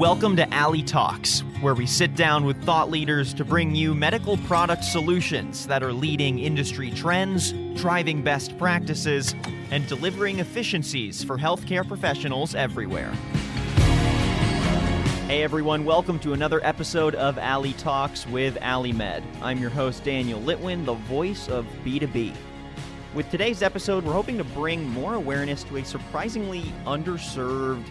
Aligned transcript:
Welcome 0.00 0.34
to 0.36 0.50
Alley 0.54 0.82
Talks, 0.82 1.40
where 1.60 1.74
we 1.74 1.84
sit 1.84 2.16
down 2.16 2.46
with 2.46 2.64
thought 2.64 2.90
leaders 2.90 3.34
to 3.34 3.44
bring 3.44 3.74
you 3.74 3.94
medical 3.94 4.38
product 4.38 4.82
solutions 4.82 5.66
that 5.66 5.82
are 5.82 5.92
leading 5.92 6.38
industry 6.38 6.90
trends, 6.90 7.52
driving 7.78 8.22
best 8.22 8.56
practices, 8.56 9.34
and 9.70 9.86
delivering 9.88 10.38
efficiencies 10.38 11.22
for 11.22 11.36
healthcare 11.36 11.86
professionals 11.86 12.54
everywhere. 12.54 13.12
Hey 15.26 15.42
everyone, 15.42 15.84
welcome 15.84 16.18
to 16.20 16.32
another 16.32 16.64
episode 16.64 17.14
of 17.16 17.36
Alley 17.36 17.74
Talks 17.74 18.26
with 18.26 18.56
AliMed. 18.60 19.22
I'm 19.42 19.58
your 19.58 19.68
host, 19.68 20.02
Daniel 20.02 20.40
Litwin, 20.40 20.86
the 20.86 20.94
voice 20.94 21.46
of 21.50 21.66
B2B. 21.84 22.34
With 23.12 23.30
today's 23.30 23.60
episode, 23.60 24.04
we're 24.06 24.14
hoping 24.14 24.38
to 24.38 24.44
bring 24.44 24.88
more 24.88 25.12
awareness 25.12 25.62
to 25.64 25.76
a 25.76 25.84
surprisingly 25.84 26.62
underserved 26.86 27.84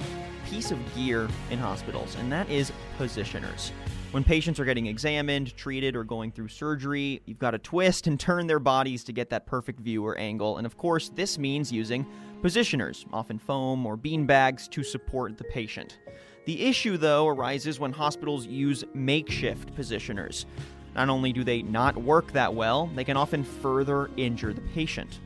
piece 0.50 0.72
of 0.72 0.96
gear 0.96 1.28
in 1.52 1.60
hospitals, 1.60 2.16
and 2.16 2.32
that 2.32 2.50
is 2.50 2.72
positioners. 2.98 3.72
When 4.12 4.24
patients 4.24 4.60
are 4.60 4.66
getting 4.66 4.88
examined, 4.88 5.56
treated, 5.56 5.96
or 5.96 6.04
going 6.04 6.32
through 6.32 6.48
surgery, 6.48 7.22
you've 7.26 7.38
got 7.38 7.52
to 7.52 7.60
twist 7.60 8.08
and 8.08 8.20
turn 8.20 8.48
their 8.48 8.58
bodies 8.58 9.04
to 9.04 9.14
get 9.14 9.30
that 9.30 9.46
perfect 9.46 9.80
view 9.80 10.04
or 10.04 10.18
angle. 10.18 10.58
And 10.58 10.66
of 10.66 10.78
course, 10.78 11.10
this 11.10 11.38
means 11.38 11.72
using 11.72 12.08
positioners, 12.42 13.06
often 13.14 13.38
foam 13.38 13.86
or 13.86 13.96
bean 13.96 14.26
bags, 14.26 14.68
to 14.70 14.84
support 14.84 15.38
the 15.38 15.44
patient. 15.44 16.00
The 16.46 16.66
issue, 16.66 16.98
though, 16.98 17.28
arises 17.28 17.80
when 17.80 17.94
hospitals 17.94 18.48
use 18.48 18.84
makeshift 18.96 19.76
positioners. 19.76 20.46
Not 20.96 21.10
only 21.10 21.32
do 21.32 21.44
they 21.44 21.62
not 21.62 21.96
work 21.96 22.32
that 22.32 22.56
well, 22.56 22.90
they 22.96 23.04
can 23.04 23.16
often 23.16 23.44
further 23.44 24.10
injure 24.18 24.54
the 24.54 24.62
patient. 24.74 25.20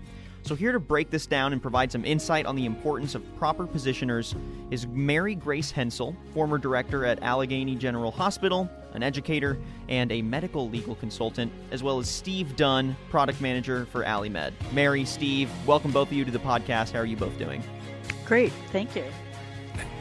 So, 0.44 0.56
here 0.56 0.74
to 0.74 0.80
break 0.80 1.10
this 1.10 1.26
down 1.26 1.54
and 1.54 1.62
provide 1.62 1.90
some 1.90 2.04
insight 2.04 2.46
on 2.46 2.58
the 2.58 2.66
importance 2.66 3.16
of 3.16 3.24
proper 3.38 3.66
positioners 3.66 4.36
is 4.72 4.86
Mary 4.88 5.36
Grace 5.36 5.72
Hensel, 5.72 6.18
former 6.34 6.58
director 6.58 7.06
at 7.06 7.24
Allegheny 7.24 7.76
General 7.76 8.12
Hospital, 8.12 8.70
an 8.92 9.04
educator, 9.04 9.58
and 9.88 10.12
a 10.12 10.22
medical 10.22 10.70
legal 10.70 10.96
consultant, 10.96 11.50
as 11.72 11.82
well 11.82 11.98
as 11.98 12.10
Steve 12.10 12.58
Dunn, 12.58 12.98
product 13.10 13.40
manager 13.40 13.86
for 13.86 14.04
AliMed. 14.04 14.52
Mary, 14.74 15.06
Steve, 15.06 15.50
welcome 15.66 15.92
both 15.92 16.10
of 16.10 16.14
you 16.14 16.26
to 16.26 16.32
the 16.32 16.40
podcast. 16.40 16.92
How 16.92 17.00
are 17.00 17.06
you 17.06 17.16
both 17.16 17.38
doing? 17.38 17.64
Great, 18.26 18.52
thank 18.74 18.98
you. 18.98 19.06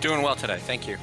Doing 0.01 0.23
well 0.23 0.35
today, 0.35 0.59
thank 0.59 0.89
you. 0.89 0.99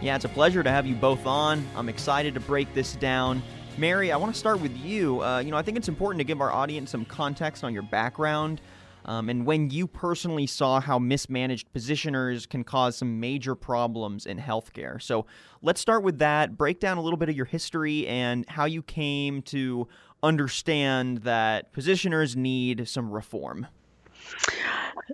Yeah, 0.00 0.16
it's 0.16 0.24
a 0.24 0.30
pleasure 0.30 0.62
to 0.62 0.70
have 0.70 0.86
you 0.86 0.94
both 0.94 1.26
on. 1.26 1.66
I'm 1.76 1.90
excited 1.90 2.32
to 2.32 2.40
break 2.40 2.72
this 2.72 2.94
down. 2.94 3.42
Mary, 3.80 4.12
I 4.12 4.16
want 4.18 4.30
to 4.30 4.38
start 4.38 4.60
with 4.60 4.76
you. 4.76 5.22
Uh, 5.22 5.38
you 5.38 5.50
know, 5.50 5.56
I 5.56 5.62
think 5.62 5.78
it's 5.78 5.88
important 5.88 6.20
to 6.20 6.24
give 6.24 6.42
our 6.42 6.52
audience 6.52 6.90
some 6.90 7.06
context 7.06 7.64
on 7.64 7.72
your 7.72 7.82
background. 7.82 8.60
Um, 9.06 9.30
and 9.30 9.46
when 9.46 9.70
you 9.70 9.86
personally 9.86 10.46
saw 10.46 10.80
how 10.80 10.98
mismanaged 10.98 11.72
positioners 11.72 12.46
can 12.46 12.62
cause 12.62 12.94
some 12.94 13.18
major 13.18 13.54
problems 13.54 14.26
in 14.26 14.36
healthcare. 14.38 15.00
So 15.00 15.24
let's 15.62 15.80
start 15.80 16.02
with 16.02 16.18
that. 16.18 16.58
Break 16.58 16.78
down 16.78 16.98
a 16.98 17.00
little 17.00 17.16
bit 17.16 17.30
of 17.30 17.36
your 17.36 17.46
history 17.46 18.06
and 18.06 18.46
how 18.50 18.66
you 18.66 18.82
came 18.82 19.40
to 19.44 19.88
understand 20.22 21.22
that 21.22 21.72
positioners 21.72 22.36
need 22.36 22.86
some 22.86 23.10
reform. 23.10 23.66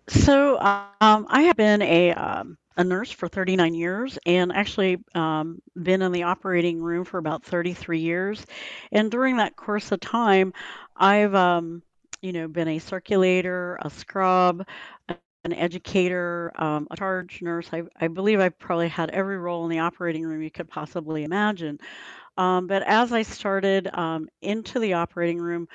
So 0.08 0.58
um, 0.58 1.26
I 1.28 1.42
have 1.42 1.56
been 1.56 1.82
a 1.82 2.14
um, 2.14 2.58
a 2.76 2.84
nurse 2.84 3.10
for 3.10 3.28
39 3.28 3.74
years 3.74 4.18
and 4.26 4.52
actually 4.52 4.98
um, 5.14 5.60
been 5.80 6.02
in 6.02 6.12
the 6.12 6.24
operating 6.24 6.80
room 6.80 7.04
for 7.04 7.18
about 7.18 7.44
33 7.44 8.00
years. 8.00 8.44
And 8.92 9.10
during 9.10 9.36
that 9.38 9.56
course 9.56 9.92
of 9.92 10.00
time, 10.00 10.52
I've 10.96 11.34
um, 11.34 11.82
you 12.22 12.32
know 12.32 12.48
been 12.48 12.68
a 12.68 12.78
circulator, 12.78 13.78
a 13.82 13.90
scrub, 13.90 14.64
an 15.08 15.52
educator, 15.52 16.52
um, 16.56 16.88
a 16.90 16.96
charge 16.96 17.40
nurse. 17.42 17.68
I, 17.72 17.82
I 18.00 18.08
believe 18.08 18.40
I 18.40 18.48
probably 18.50 18.88
had 18.88 19.10
every 19.10 19.38
role 19.38 19.64
in 19.64 19.70
the 19.70 19.78
operating 19.80 20.24
room 20.24 20.42
you 20.42 20.50
could 20.50 20.68
possibly 20.68 21.24
imagine. 21.24 21.78
Um, 22.36 22.66
but 22.66 22.82
as 22.82 23.12
I 23.12 23.22
started 23.22 23.88
um, 23.94 24.28
into 24.42 24.78
the 24.80 24.94
operating 24.94 25.38
room, 25.38 25.68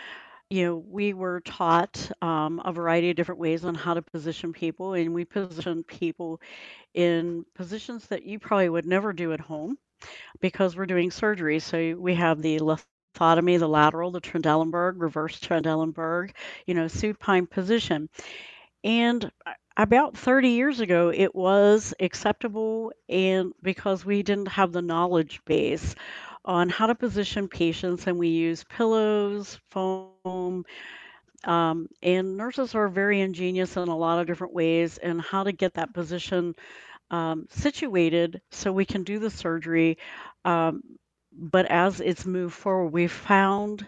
you 0.51 0.65
know, 0.65 0.77
we 0.77 1.13
were 1.13 1.41
taught 1.41 2.11
um, 2.21 2.61
a 2.65 2.73
variety 2.73 3.09
of 3.11 3.17
different 3.17 3.41
ways 3.41 3.65
on 3.65 3.75
how 3.75 3.95
to 3.95 4.03
position 4.03 4.53
people, 4.53 4.93
and 4.95 5.13
we 5.13 5.25
position 5.25 5.83
people 5.83 6.41
in 6.93 7.45
positions 7.55 8.07
that 8.07 8.23
you 8.25 8.39
probably 8.39 8.69
would 8.69 8.85
never 8.85 9.13
do 9.13 9.33
at 9.33 9.39
home 9.41 9.77
because 10.41 10.75
we're 10.75 10.87
doing 10.87 11.11
surgery. 11.11 11.59
So 11.59 11.95
we 11.97 12.15
have 12.15 12.41
the 12.41 12.59
lithotomy, 12.59 13.59
the 13.59 13.69
lateral, 13.69 14.11
the 14.11 14.21
Trendelenburg, 14.21 14.95
reverse 14.97 15.39
Trendelenburg, 15.39 16.31
you 16.67 16.75
know, 16.75 16.87
supine 16.87 17.47
position. 17.47 18.09
And 18.83 19.31
about 19.77 20.17
30 20.17 20.49
years 20.49 20.79
ago, 20.79 21.11
it 21.15 21.35
was 21.35 21.93
acceptable, 21.99 22.93
and 23.09 23.53
because 23.61 24.05
we 24.05 24.23
didn't 24.23 24.49
have 24.49 24.71
the 24.71 24.81
knowledge 24.81 25.41
base 25.45 25.95
on 26.45 26.69
how 26.69 26.87
to 26.87 26.95
position 26.95 27.47
patients, 27.47 28.07
and 28.07 28.17
we 28.17 28.29
use 28.29 28.63
pillows, 28.63 29.59
foam, 29.69 30.65
um, 31.43 31.87
and 32.03 32.37
nurses 32.37 32.75
are 32.75 32.87
very 32.87 33.21
ingenious 33.21 33.77
in 33.77 33.87
a 33.87 33.97
lot 33.97 34.19
of 34.19 34.27
different 34.27 34.53
ways 34.53 34.97
and 34.97 35.21
how 35.21 35.43
to 35.43 35.51
get 35.51 35.73
that 35.73 35.93
position 35.93 36.55
um, 37.09 37.47
situated 37.49 38.41
so 38.51 38.71
we 38.71 38.85
can 38.85 39.03
do 39.03 39.19
the 39.19 39.29
surgery. 39.29 39.97
Um, 40.45 40.81
but 41.33 41.65
as 41.67 41.99
it's 41.99 42.25
moved 42.25 42.53
forward, 42.53 42.89
we've 42.91 43.11
found 43.11 43.87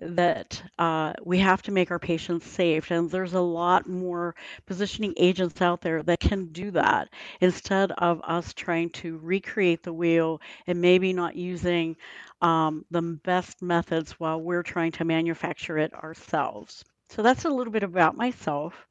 that 0.00 0.62
uh, 0.78 1.12
we 1.24 1.38
have 1.38 1.62
to 1.62 1.72
make 1.72 1.90
our 1.90 1.98
patients 1.98 2.46
safe. 2.46 2.90
And 2.90 3.10
there's 3.10 3.34
a 3.34 3.40
lot 3.40 3.88
more 3.88 4.34
positioning 4.66 5.14
agents 5.16 5.60
out 5.62 5.80
there 5.80 6.02
that 6.02 6.20
can 6.20 6.46
do 6.46 6.70
that 6.72 7.08
instead 7.40 7.92
of 7.92 8.20
us 8.24 8.52
trying 8.54 8.90
to 8.90 9.18
recreate 9.18 9.82
the 9.82 9.92
wheel 9.92 10.40
and 10.66 10.80
maybe 10.80 11.12
not 11.12 11.36
using 11.36 11.96
um, 12.42 12.84
the 12.90 13.02
best 13.02 13.62
methods 13.62 14.12
while 14.12 14.40
we're 14.40 14.62
trying 14.62 14.92
to 14.92 15.04
manufacture 15.04 15.78
it 15.78 15.92
ourselves. 15.94 16.84
So 17.10 17.22
that's 17.22 17.44
a 17.44 17.50
little 17.50 17.72
bit 17.72 17.82
about 17.84 18.16
myself 18.16 18.86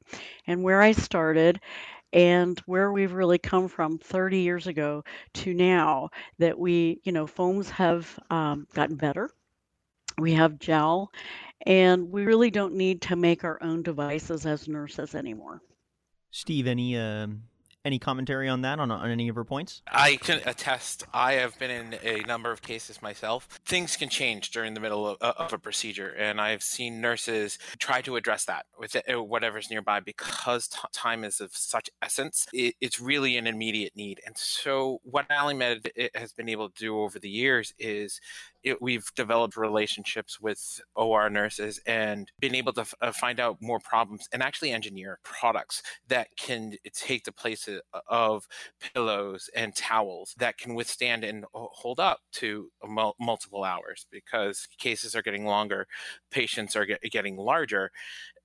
and 0.46 0.62
where 0.62 0.80
I 0.80 0.92
started 0.92 1.60
and 2.14 2.60
where 2.60 2.92
we've 2.92 3.12
really 3.12 3.38
come 3.38 3.68
from 3.68 3.98
30 3.98 4.38
years 4.38 4.68
ago 4.68 5.02
to 5.34 5.52
now 5.52 6.08
that 6.38 6.58
we, 6.58 7.00
you 7.02 7.12
know, 7.12 7.26
foams 7.26 7.68
have 7.68 8.18
um, 8.30 8.66
gotten 8.72 8.96
better. 8.96 9.28
We 10.16 10.32
have 10.34 10.60
gel, 10.60 11.10
and 11.66 12.10
we 12.10 12.24
really 12.24 12.52
don't 12.52 12.74
need 12.74 13.02
to 13.02 13.16
make 13.16 13.42
our 13.42 13.60
own 13.60 13.82
devices 13.82 14.46
as 14.46 14.68
nurses 14.68 15.16
anymore. 15.16 15.60
Steve, 16.30 16.68
any 16.68 16.96
um, 16.96 17.42
any 17.84 17.98
commentary 17.98 18.48
on 18.48 18.62
that, 18.62 18.80
on, 18.80 18.90
on 18.90 19.10
any 19.10 19.28
of 19.28 19.36
her 19.36 19.44
points? 19.44 19.82
I 19.90 20.16
can 20.16 20.40
attest. 20.46 21.04
I 21.12 21.34
have 21.34 21.58
been 21.58 21.70
in 21.70 21.98
a 22.02 22.20
number 22.26 22.50
of 22.50 22.62
cases 22.62 23.02
myself. 23.02 23.46
Things 23.66 23.96
can 23.96 24.08
change 24.08 24.50
during 24.50 24.74
the 24.74 24.80
middle 24.80 25.06
of, 25.06 25.18
of 25.20 25.52
a 25.52 25.58
procedure, 25.58 26.08
and 26.10 26.40
I've 26.40 26.62
seen 26.62 27.00
nurses 27.00 27.58
try 27.78 28.00
to 28.02 28.16
address 28.16 28.44
that 28.46 28.66
with 28.78 28.96
uh, 28.96 29.22
whatever's 29.22 29.70
nearby 29.70 30.00
because 30.00 30.68
t- 30.68 30.78
time 30.92 31.24
is 31.24 31.40
of 31.40 31.54
such 31.54 31.90
essence. 32.00 32.46
It, 32.52 32.74
it's 32.80 33.00
really 33.00 33.36
an 33.36 33.46
immediate 33.46 33.94
need. 33.94 34.20
And 34.24 34.36
so, 34.36 35.00
what 35.04 35.28
AliMed 35.28 35.90
has 36.14 36.32
been 36.32 36.48
able 36.48 36.70
to 36.70 36.78
do 36.78 36.98
over 37.00 37.18
the 37.18 37.28
years 37.28 37.74
is 37.78 38.20
it, 38.64 38.80
we've 38.80 39.06
developed 39.14 39.56
relationships 39.56 40.40
with 40.40 40.80
OR 40.96 41.28
nurses 41.30 41.80
and 41.86 42.32
been 42.40 42.54
able 42.54 42.72
to 42.72 42.80
f- 42.80 42.94
uh, 43.00 43.12
find 43.12 43.38
out 43.38 43.58
more 43.60 43.78
problems 43.78 44.26
and 44.32 44.42
actually 44.42 44.72
engineer 44.72 45.18
products 45.22 45.82
that 46.08 46.28
can 46.36 46.74
take 46.92 47.24
the 47.24 47.32
place 47.32 47.68
of 48.08 48.48
pillows 48.94 49.50
and 49.54 49.76
towels 49.76 50.34
that 50.38 50.56
can 50.58 50.74
withstand 50.74 51.24
and 51.24 51.44
hold 51.52 52.00
up 52.00 52.20
to 52.32 52.70
mul- 52.86 53.16
multiple 53.20 53.64
hours 53.64 54.06
because 54.10 54.66
cases 54.78 55.14
are 55.14 55.22
getting 55.22 55.44
longer, 55.44 55.86
patients 56.30 56.74
are 56.74 56.86
get, 56.86 57.02
getting 57.02 57.36
larger, 57.36 57.90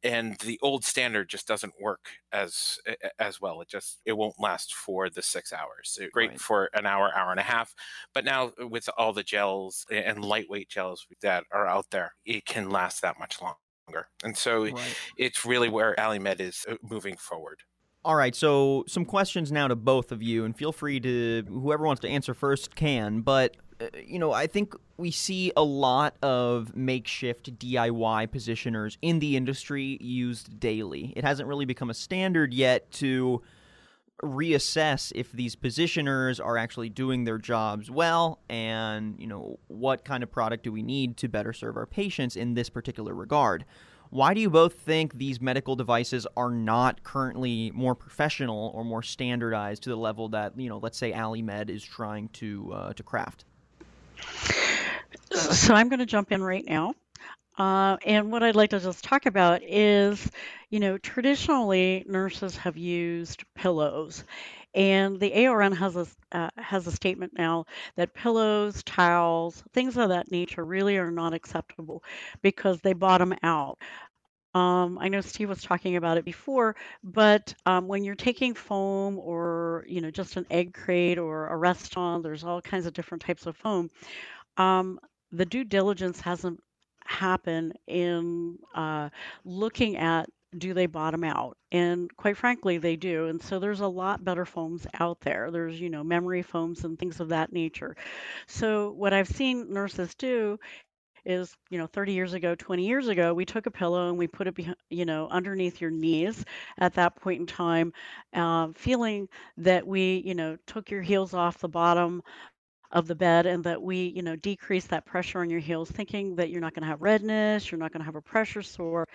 and 0.04 0.38
the 0.40 0.60
old 0.62 0.86
standard 0.86 1.30
just 1.30 1.48
doesn't 1.48 1.74
work 1.80 2.10
as 2.32 2.78
as 3.20 3.42
well. 3.42 3.62
It 3.62 3.70
just 3.70 4.00
it 4.06 4.14
won't 4.14 4.40
last 4.40 4.74
for 4.74 5.10
the 5.10 5.22
six 5.22 5.52
hours. 5.52 5.98
It's 6.00 6.14
great 6.14 6.32
right. 6.32 6.40
for 6.40 6.70
an 6.74 6.86
hour, 6.86 7.12
hour 7.16 7.32
and 7.32 7.40
a 7.40 7.44
half, 7.44 7.74
but 8.14 8.26
now 8.26 8.52
with 8.60 8.90
all 8.98 9.14
the 9.14 9.24
gels 9.24 9.86
and 9.92 10.24
lightweight 10.24 10.70
gels 10.70 11.06
that 11.22 11.44
are 11.52 11.68
out 11.68 11.88
there, 11.92 12.14
it 12.26 12.46
can 12.46 12.70
last 12.70 13.02
that 13.02 13.20
much 13.20 13.42
longer. 13.42 14.08
And 14.24 14.38
so 14.38 14.66
right. 14.66 14.98
it's 15.18 15.46
really 15.46 15.70
where 15.70 15.96
AliMed 15.96 16.40
is 16.40 16.66
uh, 16.70 16.76
moving 16.82 17.18
forward. 17.18 17.60
All 18.06 18.16
right, 18.16 18.34
so 18.34 18.86
some 18.88 19.04
questions 19.04 19.52
now 19.52 19.68
to 19.68 19.76
both 19.76 20.14
of 20.14 20.24
you, 20.24 20.46
and 20.46 20.56
feel 20.56 20.72
free 20.72 21.02
to 21.02 21.44
whoever 21.50 21.86
wants 21.86 22.02
to 22.02 22.08
answer 22.08 22.34
first 22.34 22.74
can. 22.74 23.22
But 23.22 23.58
you 24.06 24.20
know, 24.20 24.32
I 24.32 24.48
think 24.48 24.76
we 24.98 25.12
see 25.12 25.52
a 25.56 25.64
lot 25.64 26.16
of 26.22 26.76
makeshift 26.76 27.58
DIY 27.58 28.28
positioners 28.28 28.98
in 29.02 29.20
the 29.20 29.38
industry 29.38 29.98
used 30.02 30.60
daily. 30.60 31.14
It 31.16 31.24
hasn't 31.24 31.48
really 31.48 31.66
become 31.66 31.90
a 31.90 31.94
standard 31.94 32.54
yet 32.54 32.92
to 32.94 33.42
reassess 34.22 35.14
if 35.16 35.32
these 35.32 35.56
positioners 35.56 36.44
are 36.44 36.58
actually 36.58 36.90
doing 36.90 37.24
their 37.24 37.38
jobs 37.38 37.90
well 37.90 38.40
and, 38.50 39.16
you 39.18 39.28
know, 39.28 39.60
what 39.68 40.04
kind 40.04 40.24
of 40.24 40.32
product 40.32 40.64
do 40.64 40.72
we 40.72 40.84
need 40.84 41.16
to 41.18 41.30
better 41.30 41.54
serve 41.54 41.78
our 41.78 41.86
patients 41.86 42.36
in 42.36 42.54
this 42.54 42.70
particular 42.70 43.14
regard. 43.14 43.64
Why 44.10 44.34
do 44.34 44.42
you 44.42 44.50
both 44.50 44.74
think 44.74 45.14
these 45.14 45.40
medical 45.40 45.76
devices 45.76 46.26
are 46.36 46.50
not 46.50 47.04
currently 47.04 47.72
more 47.72 47.96
professional 47.96 48.72
or 48.74 48.84
more 48.84 49.04
standardized 49.04 49.84
to 49.84 49.90
the 49.90 49.96
level 49.96 50.30
that 50.30 50.60
you 50.60 50.68
know, 50.68 50.80
let's 50.80 50.98
say 50.98 51.12
AliMed 51.12 51.70
is 51.70 51.84
trying 51.84 52.28
to 52.30 52.74
uh, 52.74 52.94
to 52.94 53.04
craft? 53.04 53.46
So 55.32 55.74
I'm 55.74 55.90
going 55.90 56.00
to 56.00 56.06
jump 56.06 56.32
in 56.32 56.44
right 56.44 56.66
now. 56.66 56.94
Uh, 57.58 57.98
and 58.06 58.32
what 58.32 58.42
I'd 58.42 58.56
like 58.56 58.70
to 58.70 58.80
just 58.80 59.04
talk 59.04 59.26
about 59.26 59.62
is, 59.64 60.30
you 60.70 60.80
know, 60.80 60.98
traditionally 60.98 62.06
nurses 62.08 62.56
have 62.58 62.78
used 62.78 63.44
pillows, 63.54 64.24
and 64.74 65.20
the 65.20 65.32
AORN 65.34 65.74
has 65.76 65.96
a 65.98 66.08
uh, 66.32 66.50
has 66.56 66.88
a 66.88 66.92
statement 66.92 67.34
now 67.38 67.66
that 67.98 68.14
pillows, 68.14 68.82
towels, 68.84 69.62
things 69.74 69.98
of 69.98 70.10
that 70.10 70.32
nature 70.32 70.64
really 70.64 70.98
are 70.98 71.12
not 71.12 71.34
acceptable 71.34 72.02
because 72.42 72.80
they 72.80 72.94
bottom 72.94 73.34
out. 73.44 73.78
Um, 74.56 74.98
I 75.00 75.10
know 75.10 75.22
Steve 75.22 75.50
was 75.50 75.62
talking 75.62 75.96
about 75.96 76.18
it 76.18 76.26
before, 76.26 76.76
but 77.04 77.54
um, 77.66 77.88
when 77.88 78.04
you're 78.04 78.16
taking 78.16 78.56
foam 78.56 79.20
or 79.20 79.86
you 79.88 80.02
know 80.02 80.10
just 80.12 80.38
an 80.38 80.46
egg 80.50 80.74
crate 80.74 81.20
or 81.20 81.48
a 81.48 81.56
Reston, 81.56 82.22
there's 82.24 82.44
all 82.44 82.62
kinds 82.62 82.86
of 82.88 82.94
different 82.94 83.22
types 83.24 83.46
of 83.46 83.56
foam. 83.58 83.90
Um, 84.58 85.00
the 85.32 85.46
due 85.46 85.64
diligence 85.64 86.22
hasn't 86.22 86.62
happened 87.06 87.78
in 87.88 88.58
uh, 88.76 89.10
looking 89.46 89.98
at 89.98 90.30
do 90.58 90.74
they 90.74 90.88
bottom 90.88 91.24
out? 91.24 91.58
And 91.72 92.16
quite 92.18 92.36
frankly, 92.38 92.80
they 92.80 92.96
do. 92.96 93.28
And 93.28 93.42
so 93.42 93.60
there's 93.60 93.82
a 93.82 93.88
lot 93.88 94.24
better 94.24 94.46
foams 94.46 94.88
out 95.00 95.20
there. 95.22 95.52
There's, 95.52 95.80
you 95.80 95.92
know, 95.92 96.04
memory 96.04 96.42
foams 96.42 96.84
and 96.86 96.98
things 96.98 97.20
of 97.20 97.30
that 97.30 97.54
nature. 97.54 97.96
So 98.48 98.92
what 98.92 99.14
I've 99.14 99.28
seen 99.28 99.72
nurses 99.72 100.16
do 100.16 100.60
is, 101.26 101.56
you 101.70 101.78
know, 101.78 101.88
30 101.88 102.14
years 102.14 102.34
ago, 102.34 102.56
20 102.56 102.86
years 102.88 103.08
ago, 103.08 103.34
we 103.34 103.46
took 103.46 103.66
a 103.66 103.72
pillow 103.72 104.10
and 104.10 104.18
we 104.18 104.28
put 104.28 104.48
it, 104.48 104.56
behind, 104.56 104.78
you 104.90 105.06
know, 105.06 105.28
underneath 105.30 105.82
your 105.82 105.92
knees 105.92 106.46
at 106.78 106.94
that 106.96 107.16
point 107.16 107.40
in 107.42 107.46
time, 107.48 107.94
uh, 108.34 108.70
feeling 108.76 109.28
that 109.58 109.86
we, 109.86 110.22
you 110.26 110.36
know, 110.36 110.58
took 110.68 110.90
your 110.92 111.02
heels 111.02 111.34
off 111.34 111.60
the 111.60 111.70
bottom 111.70 112.22
of 112.92 113.08
the 113.08 113.16
bed 113.16 113.46
and 113.46 113.64
that 113.64 113.82
we, 113.82 114.08
you 114.16 114.22
know, 114.24 114.36
decrease 114.36 114.88
that 114.88 115.06
pressure 115.06 115.42
on 115.42 115.50
your 115.50 115.60
heels, 115.60 115.92
thinking 115.92 116.36
that 116.36 116.50
you're 116.50 116.62
not 116.62 116.74
going 116.74 116.82
to 116.84 116.88
have 116.88 117.02
redness, 117.02 117.72
you're 117.72 117.80
not 117.80 117.92
going 117.92 118.02
to 118.02 118.06
have 118.06 118.16
a 118.16 118.22
pressure 118.22 118.62
sore. 118.64 119.08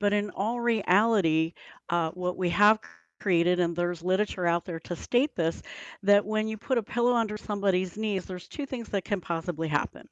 But 0.00 0.12
in 0.12 0.30
all 0.30 0.60
reality, 0.60 1.54
uh, 1.88 2.10
what 2.12 2.36
we 2.36 2.50
have 2.50 2.80
created, 3.22 3.60
and 3.60 3.76
there's 3.76 4.02
literature 4.02 4.46
out 4.46 4.64
there 4.64 4.80
to 4.80 4.96
state 4.96 5.34
this, 5.36 5.62
that 6.02 6.24
when 6.26 6.48
you 6.48 6.56
put 6.58 6.78
a 6.78 6.82
pillow 6.82 7.14
under 7.14 7.36
somebody's 7.36 7.96
knees, 7.96 8.24
there's 8.26 8.48
two 8.48 8.66
things 8.66 8.88
that 8.90 9.04
can 9.04 9.20
possibly 9.20 9.68
happen. 9.68 10.08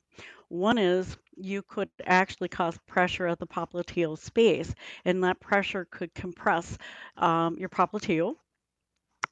One 0.48 0.78
is 0.78 1.16
you 1.36 1.62
could 1.62 1.88
actually 2.06 2.48
cause 2.48 2.78
pressure 2.86 3.26
at 3.26 3.38
the 3.38 3.46
popliteal 3.46 4.18
space, 4.18 4.74
and 5.04 5.24
that 5.24 5.40
pressure 5.40 5.86
could 5.90 6.14
compress 6.14 6.78
um, 7.16 7.56
your 7.58 7.68
popliteal, 7.68 8.36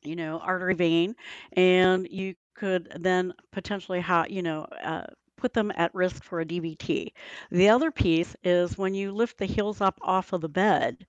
you 0.02 0.16
know, 0.16 0.38
artery 0.40 0.74
vein, 0.74 1.14
and 1.52 2.08
you 2.10 2.34
could 2.54 2.88
then 3.00 3.32
potentially 3.52 4.00
have, 4.00 4.30
you 4.30 4.42
know, 4.42 4.62
uh, 4.82 5.04
put 5.36 5.52
them 5.54 5.72
at 5.76 5.94
risk 5.94 6.24
for 6.24 6.40
a 6.40 6.44
DVT. 6.44 7.12
The 7.50 7.68
other 7.68 7.90
piece 7.90 8.34
is 8.42 8.76
when 8.78 8.94
you 8.94 9.12
lift 9.12 9.38
the 9.38 9.46
heels 9.46 9.80
up 9.80 9.98
off 10.02 10.32
of 10.32 10.40
the 10.40 10.48
bed. 10.48 11.06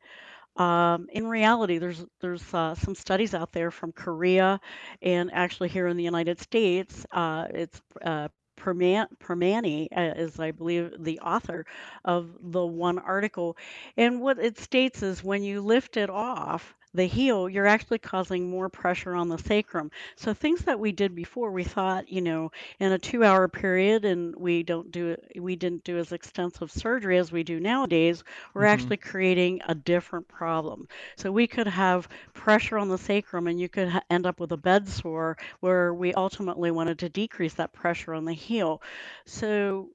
Um, 0.59 1.07
in 1.11 1.27
reality, 1.27 1.77
there's 1.79 2.05
there's 2.21 2.53
uh, 2.53 2.75
some 2.75 2.95
studies 2.95 3.33
out 3.33 3.51
there 3.53 3.71
from 3.71 3.91
Korea, 3.93 4.59
and 5.01 5.31
actually 5.33 5.69
here 5.69 5.87
in 5.87 5.97
the 5.97 6.03
United 6.03 6.39
States, 6.39 7.05
uh, 7.11 7.47
it's 7.51 7.81
uh, 8.03 8.27
Permane 8.57 9.87
uh, 9.95 10.13
is, 10.17 10.39
I 10.39 10.51
believe, 10.51 10.91
the 10.99 11.19
author 11.21 11.65
of 12.05 12.29
the 12.41 12.65
one 12.65 12.99
article. 12.99 13.57
And 13.97 14.21
what 14.21 14.37
it 14.39 14.59
states 14.59 15.01
is 15.01 15.23
when 15.23 15.43
you 15.43 15.61
lift 15.61 15.97
it 15.97 16.09
off, 16.09 16.75
the 16.93 17.05
heel, 17.05 17.47
you're 17.47 17.67
actually 17.67 17.99
causing 17.99 18.49
more 18.49 18.69
pressure 18.69 19.13
on 19.13 19.29
the 19.29 19.37
sacrum. 19.37 19.91
So 20.15 20.33
things 20.33 20.61
that 20.61 20.79
we 20.79 20.91
did 20.91 21.13
before, 21.13 21.51
we 21.51 21.63
thought, 21.63 22.09
you 22.09 22.21
know, 22.21 22.51
in 22.79 22.91
a 22.91 22.97
two-hour 22.97 23.47
period, 23.47 24.05
and 24.05 24.35
we 24.35 24.63
don't 24.63 24.91
do 24.91 25.15
we 25.35 25.55
didn't 25.55 25.83
do 25.83 25.97
as 25.97 26.11
extensive 26.11 26.71
surgery 26.71 27.17
as 27.17 27.31
we 27.31 27.43
do 27.43 27.59
nowadays. 27.59 28.23
We're 28.53 28.63
mm-hmm. 28.63 28.73
actually 28.73 28.97
creating 28.97 29.61
a 29.67 29.75
different 29.75 30.27
problem. 30.27 30.87
So 31.15 31.31
we 31.31 31.45
could 31.45 31.67
have 31.67 32.07
pressure 32.33 32.77
on 32.77 32.89
the 32.89 32.97
sacrum, 32.97 33.47
and 33.47 33.59
you 33.59 33.69
could 33.69 33.89
ha- 33.89 34.01
end 34.09 34.25
up 34.25 34.39
with 34.39 34.51
a 34.51 34.57
bed 34.57 34.87
sore, 34.87 35.37
where 35.59 35.93
we 35.93 36.13
ultimately 36.13 36.71
wanted 36.71 36.99
to 36.99 37.09
decrease 37.09 37.53
that 37.55 37.73
pressure 37.73 38.13
on 38.13 38.25
the 38.25 38.33
heel. 38.33 38.81
So 39.25 39.89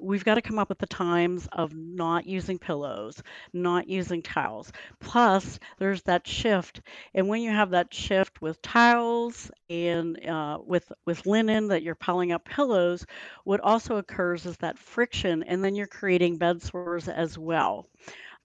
we've 0.00 0.24
got 0.24 0.34
to 0.34 0.42
come 0.42 0.58
up 0.58 0.68
with 0.68 0.78
the 0.78 0.86
times 0.86 1.48
of 1.52 1.74
not 1.74 2.26
using 2.26 2.58
pillows, 2.58 3.22
not 3.52 3.88
using 3.88 4.22
towels. 4.22 4.72
Plus, 5.00 5.58
there's 5.78 6.02
that 6.02 6.26
shift, 6.26 6.80
and 7.14 7.28
when 7.28 7.42
you 7.42 7.50
have 7.50 7.70
that 7.70 7.92
shift 7.92 8.40
with 8.40 8.60
towels 8.62 9.50
and 9.70 10.24
uh, 10.26 10.58
with 10.64 10.90
with 11.06 11.26
linen 11.26 11.68
that 11.68 11.82
you're 11.82 11.94
piling 11.94 12.32
up 12.32 12.44
pillows, 12.44 13.04
what 13.44 13.60
also 13.60 13.96
occurs 13.96 14.46
is 14.46 14.56
that 14.58 14.78
friction, 14.78 15.42
and 15.42 15.62
then 15.64 15.74
you're 15.74 15.86
creating 15.86 16.38
bed 16.38 16.62
sores 16.62 17.08
as 17.08 17.36
well. 17.38 17.86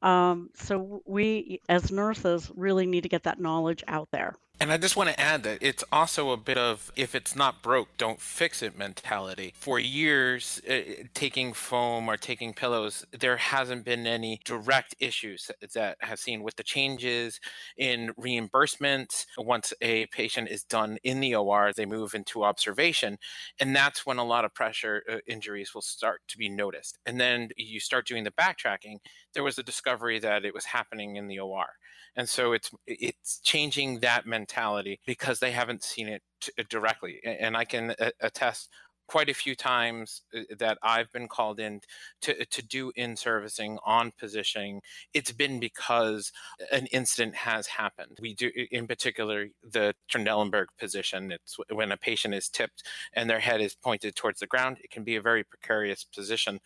Um, 0.01 0.49
so 0.55 1.01
we, 1.05 1.61
as 1.69 1.91
nurses, 1.91 2.51
really 2.55 2.85
need 2.85 3.03
to 3.03 3.09
get 3.09 3.23
that 3.23 3.39
knowledge 3.39 3.83
out 3.87 4.09
there. 4.11 4.35
And 4.63 4.71
I 4.71 4.77
just 4.77 4.95
want 4.95 5.09
to 5.09 5.19
add 5.19 5.43
that 5.43 5.57
it's 5.59 5.83
also 5.91 6.31
a 6.31 6.37
bit 6.37 6.57
of 6.57 6.89
if 6.95 7.15
it's 7.15 7.35
not 7.35 7.61
broke, 7.61 7.97
don't 7.97 8.21
fix 8.21 8.63
it 8.63 8.77
mentality. 8.77 9.53
For 9.57 9.77
years, 9.77 10.61
uh, 10.69 11.03
taking 11.13 11.51
foam 11.51 12.07
or 12.07 12.15
taking 12.15 12.53
pillows, 12.53 13.05
there 13.11 13.35
hasn't 13.35 13.83
been 13.83 14.07
any 14.07 14.39
direct 14.45 14.95
issues 15.01 15.51
that 15.73 15.97
have 15.99 16.17
seen 16.17 16.43
with 16.43 16.55
the 16.55 16.63
changes 16.63 17.41
in 17.75 18.13
reimbursement. 18.15 19.25
Once 19.37 19.73
a 19.81 20.05
patient 20.05 20.47
is 20.47 20.63
done 20.63 20.97
in 21.03 21.19
the 21.19 21.35
OR, 21.35 21.73
they 21.73 21.85
move 21.85 22.13
into 22.13 22.45
observation. 22.45 23.17
And 23.59 23.75
that's 23.75 24.05
when 24.05 24.17
a 24.17 24.23
lot 24.23 24.45
of 24.45 24.53
pressure 24.53 25.03
uh, 25.11 25.17
injuries 25.27 25.73
will 25.73 25.81
start 25.81 26.21
to 26.29 26.37
be 26.37 26.47
noticed. 26.47 26.97
And 27.05 27.19
then 27.19 27.49
you 27.57 27.81
start 27.81 28.07
doing 28.07 28.23
the 28.23 28.31
backtracking. 28.31 28.99
There 29.33 29.43
was 29.43 29.57
a 29.57 29.63
discovery 29.63 30.19
that 30.19 30.45
it 30.45 30.53
was 30.53 30.63
happening 30.63 31.17
in 31.17 31.27
the 31.27 31.39
OR 31.39 31.67
and 32.15 32.29
so 32.29 32.53
it's 32.53 32.71
it's 32.87 33.39
changing 33.39 33.99
that 33.99 34.25
mentality 34.25 34.99
because 35.05 35.39
they 35.39 35.51
haven't 35.51 35.83
seen 35.83 36.07
it 36.07 36.21
directly. 36.69 37.19
And 37.23 37.55
i 37.55 37.65
can 37.65 37.95
uh, 37.99 38.09
attest 38.21 38.69
quite 39.07 39.29
a 39.29 39.33
few 39.33 39.55
times 39.55 40.21
uh, 40.35 40.41
that 40.57 40.77
I've 40.81 41.11
been 41.11 41.27
called 41.27 41.59
in 41.59 41.81
to, 42.21 42.45
to 42.45 42.61
do 42.61 42.91
in 42.95 43.15
servicing 43.15 43.77
on 43.85 44.11
positioning, 44.17 44.81
it's 45.13 45.31
been 45.31 45.59
because 45.59 46.31
an 46.71 46.87
incident 46.87 47.35
has 47.35 47.67
happened. 47.67 48.17
We 48.21 48.33
do, 48.33 48.49
in 48.71 48.87
particular, 48.87 49.47
the 49.63 49.93
Trendelenburg 50.11 50.67
position. 50.79 51.31
It's 51.31 51.57
when 51.71 51.91
a 51.91 51.97
patient 51.97 52.33
is 52.33 52.49
tipped 52.49 52.83
and 53.13 53.29
their 53.29 53.39
head 53.39 53.61
is 53.61 53.75
pointed 53.75 54.15
towards 54.15 54.39
the 54.39 54.47
ground. 54.47 54.77
It 54.83 54.91
can 54.91 55.03
be 55.03 55.15
a 55.15 55.21
very 55.21 55.43
precarious 55.43 56.03
position, 56.03 56.59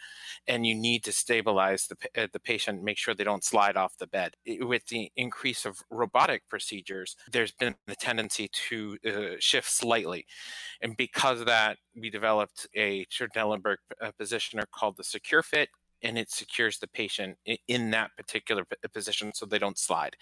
and 0.47 0.65
you 0.65 0.75
need 0.75 1.03
to 1.05 1.11
stabilize 1.11 1.87
the, 1.87 2.23
uh, 2.23 2.27
the 2.31 2.39
patient, 2.39 2.83
make 2.83 2.97
sure 2.97 3.13
they 3.13 3.23
don't 3.23 3.43
slide 3.43 3.77
off 3.77 3.97
the 3.97 4.07
bed. 4.07 4.33
With 4.59 4.85
the 4.87 5.11
increase 5.15 5.65
of 5.65 5.81
robotic 5.89 6.47
procedures, 6.49 7.15
there's 7.31 7.51
been 7.51 7.75
the 7.87 7.95
tendency 7.95 8.49
to 8.69 8.97
uh, 9.05 9.35
shift 9.39 9.69
slightly. 9.69 10.25
And 10.81 10.95
because 10.97 11.39
of 11.39 11.47
that, 11.47 11.77
we 11.99 12.09
developed 12.09 12.67
a 12.75 13.05
Trendelenburg 13.05 13.77
uh, 14.01 14.11
positioner 14.19 14.63
called 14.71 14.97
the 14.97 15.03
Secure 15.03 15.43
Fit, 15.43 15.69
and 16.03 16.17
it 16.17 16.31
secures 16.31 16.77
the 16.77 16.87
patient 16.87 17.37
in 17.67 17.91
that 17.91 18.11
particular 18.15 18.63
position 18.93 19.31
so 19.33 19.45
they 19.45 19.59
don't 19.59 19.77
slide. 19.77 20.15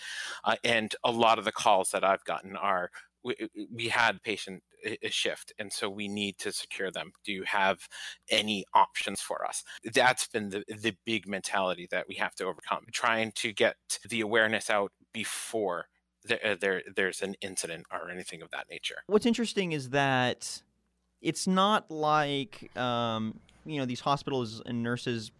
Uh, 0.43 0.55
and 0.63 0.95
a 1.03 1.11
lot 1.11 1.37
of 1.37 1.45
the 1.45 1.51
calls 1.51 1.91
that 1.91 2.03
I've 2.03 2.23
gotten 2.23 2.55
are 2.55 2.89
we, 3.23 3.35
we 3.73 3.89
had 3.89 4.21
patient 4.23 4.63
shift 5.09 5.51
and 5.57 5.71
so 5.71 5.89
we 5.89 6.07
need 6.07 6.37
to 6.37 6.51
secure 6.51 6.91
them. 6.91 7.11
Do 7.23 7.33
you 7.33 7.43
have 7.43 7.79
any 8.29 8.65
options 8.73 9.19
for 9.19 9.45
us? 9.45 9.63
That's 9.93 10.27
been 10.27 10.49
the, 10.49 10.63
the 10.67 10.95
big 11.05 11.27
mentality 11.27 11.87
that 11.91 12.07
we 12.07 12.15
have 12.15 12.35
to 12.35 12.45
overcome. 12.45 12.85
Trying 12.91 13.31
to 13.35 13.51
get 13.51 13.75
the 14.07 14.21
awareness 14.21 14.69
out 14.69 14.91
before 15.11 15.87
there, 16.23 16.39
uh, 16.43 16.55
there 16.59 16.81
there's 16.95 17.21
an 17.21 17.35
incident 17.41 17.85
or 17.91 18.09
anything 18.09 18.41
of 18.41 18.49
that 18.51 18.65
nature. 18.69 18.97
What's 19.07 19.25
interesting 19.25 19.71
is 19.71 19.89
that 19.89 20.61
it's 21.25 21.47
not 21.47 21.89
like 21.89 22.71
um, 22.77 23.39
you 23.65 23.79
know 23.79 23.85
these 23.85 23.99
hospitals 23.99 24.61
and 24.65 24.83
nurses 24.83 25.31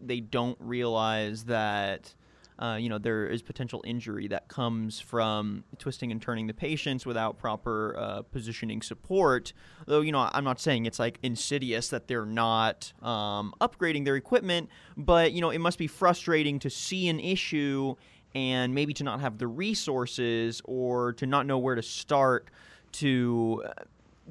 they 0.00 0.20
don't 0.20 0.56
realize 0.58 1.44
that 1.44 2.14
uh, 2.58 2.78
you 2.80 2.88
know 2.88 2.96
there 2.96 3.26
is 3.26 3.42
potential 3.42 3.84
injury 3.86 4.26
that 4.26 4.48
comes 4.48 4.98
from 4.98 5.62
twisting 5.78 6.10
and 6.10 6.22
turning 6.22 6.46
the 6.46 6.54
patients 6.54 7.04
without 7.04 7.38
proper 7.38 7.94
uh, 7.98 8.22
positioning 8.22 8.80
support. 8.80 9.52
Though 9.86 10.00
you 10.00 10.12
know 10.12 10.30
i'm 10.32 10.44
not 10.44 10.60
saying 10.60 10.86
it's 10.86 10.98
like 10.98 11.18
insidious 11.22 11.88
that 11.90 12.08
they're 12.08 12.26
not 12.26 12.92
um, 13.02 13.52
upgrading 13.60 14.06
their 14.06 14.16
equipment 14.16 14.70
but 14.96 15.32
you 15.32 15.42
know 15.42 15.50
it 15.50 15.58
must 15.58 15.78
be 15.78 15.86
frustrating 15.86 16.58
to 16.60 16.70
see 16.70 17.08
an 17.08 17.20
issue 17.20 17.94
and 18.34 18.74
maybe 18.74 18.94
to 18.94 19.04
not 19.04 19.20
have 19.20 19.36
the 19.38 19.46
resources 19.46 20.62
or 20.64 21.12
to 21.14 21.26
not 21.26 21.46
know 21.46 21.58
where 21.58 21.74
to 21.74 21.82
start 21.82 22.48
to 22.92 23.62
uh, 23.66 23.84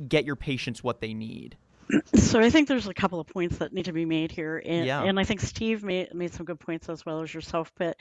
get 0.07 0.25
your 0.25 0.35
patients 0.35 0.83
what 0.83 1.01
they 1.01 1.13
need. 1.13 1.57
So 2.15 2.39
I 2.39 2.49
think 2.49 2.67
there's 2.67 2.87
a 2.87 2.93
couple 2.93 3.19
of 3.19 3.27
points 3.27 3.57
that 3.57 3.73
need 3.73 3.85
to 3.85 3.93
be 3.93 4.05
made 4.05 4.31
here, 4.31 4.61
and, 4.65 4.85
Yeah. 4.85 5.03
and 5.03 5.19
I 5.19 5.23
think 5.23 5.39
Steve 5.39 5.83
made 5.83 6.13
made 6.13 6.33
some 6.33 6.45
good 6.45 6.59
points 6.59 6.89
as 6.89 7.05
well 7.05 7.21
as 7.21 7.33
yourself. 7.33 7.71
But 7.77 7.97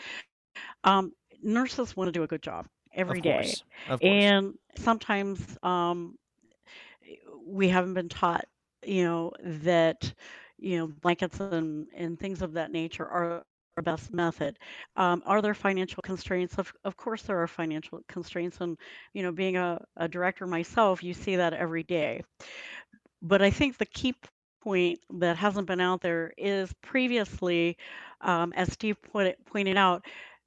um, 0.84 1.12
nurses 1.42 1.96
want 1.96 2.08
to 2.08 2.12
do 2.12 2.22
a 2.22 2.26
good 2.26 2.42
job 2.42 2.66
every 2.94 3.18
of 3.18 3.22
day, 3.22 3.32
course. 3.42 3.64
Of 3.86 4.02
course. 4.02 4.32
and 4.32 4.54
sometimes 4.76 5.58
um, 5.62 6.16
we 7.46 7.68
haven't 7.68 7.94
been 7.94 8.08
taught, 8.08 8.44
you 8.84 9.04
know, 9.04 9.32
that 9.42 10.12
you 10.58 10.78
know 10.78 10.86
blankets 10.88 11.38
and 11.40 11.86
and 11.94 12.18
things 12.18 12.42
of 12.42 12.54
that 12.54 12.72
nature 12.72 13.06
are 13.06 13.44
our 13.76 13.82
best 13.82 14.12
method. 14.12 14.58
Um, 14.96 15.22
are 15.26 15.42
there 15.42 15.54
financial 15.54 16.02
constraints? 16.02 16.58
Of 16.58 16.72
of 16.84 16.96
course 16.96 17.22
there 17.22 17.42
are 17.42 17.46
financial 17.46 18.00
constraints, 18.08 18.58
and 18.60 18.78
you 19.12 19.22
know, 19.22 19.32
being 19.32 19.56
a, 19.56 19.80
a 19.96 20.08
director 20.08 20.46
myself, 20.46 21.02
you 21.02 21.14
see 21.14 21.36
that 21.36 21.52
every 21.52 21.82
day. 21.82 22.22
But 23.22 23.42
I 23.42 23.50
think 23.50 23.76
the 23.78 23.86
key 23.86 24.14
point 24.62 25.00
that 25.18 25.36
hasn't 25.36 25.66
been 25.66 25.80
out 25.80 26.00
there 26.00 26.32
is 26.38 26.72
previously, 26.82 27.76
um, 28.20 28.52
as 28.54 28.72
Steve 28.72 28.96
it, 29.14 29.44
pointed 29.46 29.76
out, 29.76 30.04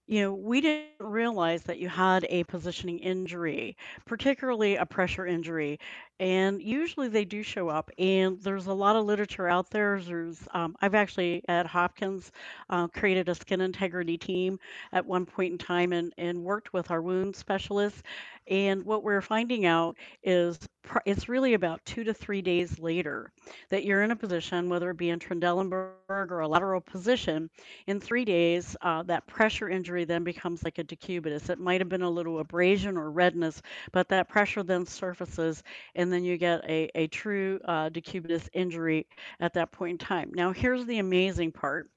you 0.07 0.21
know, 0.21 0.33
we 0.33 0.61
didn't 0.61 0.99
realize 0.99 1.63
that 1.63 1.77
you 1.79 1.87
had 1.87 2.25
a 2.29 2.43
positioning 2.45 2.99
injury, 2.99 3.77
particularly 4.05 4.75
a 4.75 4.85
pressure 4.85 5.25
injury. 5.27 5.79
And 6.19 6.61
usually 6.61 7.07
they 7.07 7.23
do 7.23 7.43
show 7.43 7.69
up, 7.69 7.91
and 7.97 8.39
there's 8.41 8.67
a 8.67 8.73
lot 8.73 8.97
of 8.97 9.05
literature 9.05 9.47
out 9.47 9.69
there. 9.69 10.01
There's, 10.01 10.37
um, 10.53 10.75
I've 10.81 10.95
actually 10.95 11.43
at 11.47 11.65
Hopkins 11.65 12.31
uh, 12.69 12.87
created 12.87 13.29
a 13.29 13.35
skin 13.35 13.61
integrity 13.61 14.17
team 14.17 14.59
at 14.91 15.05
one 15.05 15.25
point 15.25 15.53
in 15.53 15.57
time 15.57 15.93
and, 15.93 16.13
and 16.17 16.43
worked 16.43 16.73
with 16.73 16.91
our 16.91 17.01
wound 17.01 17.35
specialists. 17.37 18.03
And 18.47 18.83
what 18.83 19.03
we're 19.03 19.21
finding 19.21 19.65
out 19.65 19.95
is 20.23 20.57
pr- 20.81 20.97
it's 21.05 21.29
really 21.29 21.53
about 21.53 21.85
two 21.85 22.03
to 22.03 22.13
three 22.13 22.41
days 22.41 22.79
later 22.79 23.31
that 23.69 23.85
you're 23.85 24.01
in 24.01 24.11
a 24.11 24.15
position, 24.15 24.69
whether 24.69 24.89
it 24.89 24.97
be 24.97 25.11
in 25.11 25.19
Trendelenburg 25.19 25.91
or 26.09 26.39
a 26.39 26.47
lateral 26.47 26.81
position, 26.81 27.49
in 27.85 27.99
three 27.99 28.25
days, 28.25 28.75
uh, 28.81 29.03
that 29.03 29.27
pressure 29.27 29.69
injury 29.69 30.03
then 30.03 30.23
becomes 30.23 30.63
like 30.63 30.79
a 30.79 30.83
decubitus. 30.83 31.49
It 31.49 31.59
might 31.59 31.79
have 31.79 31.89
been 31.89 32.01
a 32.01 32.09
little 32.09 32.39
abrasion 32.39 32.97
or 32.97 33.11
redness, 33.11 33.61
but 33.91 34.09
that 34.09 34.29
pressure 34.29 34.63
then 34.63 34.85
surfaces, 34.85 35.63
and 35.93 36.08
then 36.11 36.23
you 36.23 36.37
get 36.37 36.63
a, 36.69 36.89
a 36.95 37.07
true 37.07 37.59
uh, 37.65 37.89
decubitus 37.89 38.49
injury 38.53 39.07
at 39.39 39.53
that 39.53 39.71
point 39.71 39.91
in 39.93 39.97
time. 39.97 40.31
Now, 40.33 40.51
here's 40.51 40.85
the 40.85 40.99
amazing 40.99 41.51
part. 41.51 41.89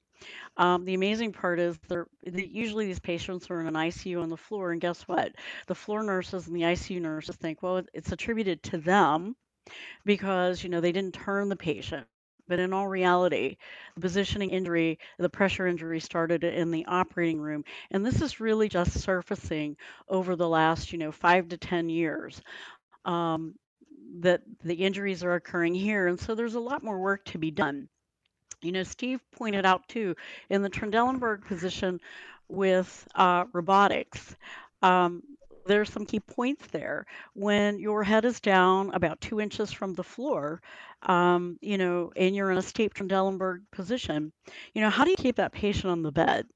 Um, 0.57 0.85
the 0.85 0.93
amazing 0.93 1.33
part 1.33 1.59
is 1.59 1.77
that 1.87 2.05
usually 2.23 2.85
these 2.85 2.99
patients 2.99 3.49
are 3.49 3.59
in 3.59 3.67
an 3.67 3.75
ICU 3.75 4.21
on 4.21 4.29
the 4.29 4.37
floor, 4.37 4.71
and 4.71 4.81
guess 4.81 5.03
what? 5.03 5.33
The 5.67 5.75
floor 5.75 6.03
nurses 6.03 6.47
and 6.47 6.55
the 6.55 6.61
ICU 6.61 7.01
nurses 7.01 7.35
think, 7.35 7.61
well, 7.61 7.83
it's 7.93 8.11
attributed 8.11 8.63
to 8.63 8.77
them 8.77 9.35
because 10.05 10.63
you 10.63 10.69
know 10.69 10.81
they 10.81 10.91
didn't 10.91 11.13
turn 11.13 11.49
the 11.49 11.55
patient. 11.55 12.07
But 12.47 12.59
in 12.59 12.73
all 12.73 12.87
reality, 12.89 13.57
the 13.95 14.01
positioning 14.01 14.49
injury, 14.49 14.99
the 15.17 15.29
pressure 15.29 15.65
injury 15.65 16.01
started 16.01 16.43
in 16.43 16.71
the 16.71 16.85
operating 16.87 17.39
room. 17.39 17.63
And 17.91 18.05
this 18.05 18.21
is 18.21 18.41
really 18.41 18.67
just 18.67 18.99
surfacing 18.99 19.77
over 20.09 20.35
the 20.35 20.47
last, 20.49 20.91
you 20.91 20.97
know, 20.97 21.11
five 21.11 21.47
to 21.49 21.57
10 21.57 21.89
years. 21.89 22.41
Um, 23.05 23.55
that 24.19 24.41
the 24.63 24.75
injuries 24.75 25.23
are 25.23 25.35
occurring 25.35 25.73
here. 25.73 26.07
And 26.07 26.19
so 26.19 26.35
there's 26.35 26.55
a 26.55 26.59
lot 26.59 26.83
more 26.83 26.99
work 26.99 27.25
to 27.25 27.37
be 27.37 27.51
done. 27.51 27.87
You 28.61 28.71
know, 28.71 28.83
Steve 28.83 29.19
pointed 29.31 29.65
out 29.65 29.87
too, 29.87 30.15
in 30.49 30.61
the 30.61 30.69
Trendelenburg 30.69 31.45
position 31.45 31.99
with 32.47 33.07
uh, 33.15 33.45
robotics, 33.53 34.35
um, 34.81 35.23
there's 35.65 35.89
some 35.89 36.05
key 36.05 36.19
points 36.19 36.67
there. 36.67 37.05
When 37.33 37.79
your 37.79 38.03
head 38.03 38.25
is 38.25 38.39
down 38.39 38.93
about 38.93 39.21
two 39.21 39.39
inches 39.39 39.71
from 39.71 39.93
the 39.93 40.03
floor, 40.03 40.61
um, 41.03 41.57
you 41.61 41.77
know, 41.77 42.11
and 42.15 42.35
you're 42.35 42.51
in 42.51 42.57
a 42.57 42.61
steep 42.61 42.93
Trendelenburg 42.93 43.61
position, 43.71 44.31
you 44.73 44.81
know, 44.81 44.89
how 44.89 45.05
do 45.05 45.11
you 45.11 45.17
keep 45.17 45.37
that 45.37 45.53
patient 45.53 45.85
on 45.85 46.03
the 46.03 46.11
bed? 46.11 46.47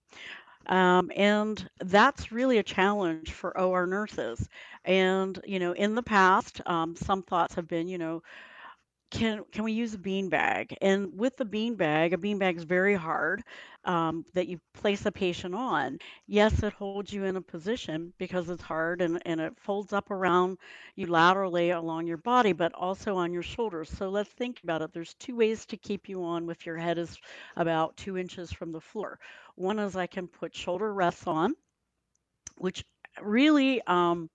Um, 0.67 1.11
and 1.15 1.67
that's 1.79 2.31
really 2.31 2.57
a 2.57 2.63
challenge 2.63 3.31
for 3.31 3.57
OR 3.57 3.85
nurses. 3.87 4.47
And, 4.85 5.39
you 5.45 5.59
know, 5.59 5.71
in 5.73 5.95
the 5.95 6.03
past, 6.03 6.61
um, 6.65 6.95
some 6.95 7.23
thoughts 7.23 7.55
have 7.55 7.67
been, 7.67 7.87
you 7.87 7.97
know, 7.97 8.21
can 9.11 9.43
can 9.51 9.63
we 9.63 9.71
use 9.73 9.93
a 9.93 9.97
bean 9.99 10.29
bag? 10.29 10.75
And 10.81 11.17
with 11.17 11.37
the 11.37 11.45
bean 11.45 11.75
bag, 11.75 12.13
a 12.13 12.17
bean 12.17 12.39
bag 12.39 12.57
is 12.57 12.63
very 12.63 12.95
hard 12.95 13.43
um, 13.87 14.25
that 14.33 14.47
you 14.47 14.59
place 14.73 15.05
a 15.05 15.11
patient 15.11 15.55
on. 15.55 15.99
Yes, 16.27 16.63
it 16.63 16.73
holds 16.73 17.13
you 17.13 17.25
in 17.25 17.37
a 17.37 17.41
position 17.41 18.13
because 18.19 18.49
it's 18.49 18.61
hard 18.63 19.01
and, 19.01 19.21
and 19.25 19.41
it 19.41 19.57
folds 19.59 19.93
up 19.93 20.11
around 20.11 20.57
you 20.95 21.07
laterally 21.07 21.71
along 21.71 22.07
your 22.07 22.17
body, 22.17 22.53
but 22.53 22.73
also 22.73 23.15
on 23.15 23.33
your 23.33 23.43
shoulders. 23.43 23.89
So 23.89 24.09
let's 24.09 24.29
think 24.29 24.61
about 24.63 24.81
it. 24.81 24.93
There's 24.93 25.15
two 25.15 25.35
ways 25.37 25.65
to 25.67 25.77
keep 25.77 26.09
you 26.09 26.23
on 26.23 26.49
if 26.49 26.65
your 26.65 26.77
head 26.77 26.97
is 26.99 27.17
about 27.55 27.97
two 27.97 28.17
inches 28.17 28.51
from 28.51 28.71
the 28.71 28.81
floor. 28.81 29.19
One 29.55 29.79
is 29.79 29.95
I 29.95 30.07
can 30.07 30.27
put 30.27 30.55
shoulder 30.55 30.93
rests 30.93 31.27
on, 31.27 31.55
which 32.57 32.85
really 33.21 33.81
um, 33.87 34.29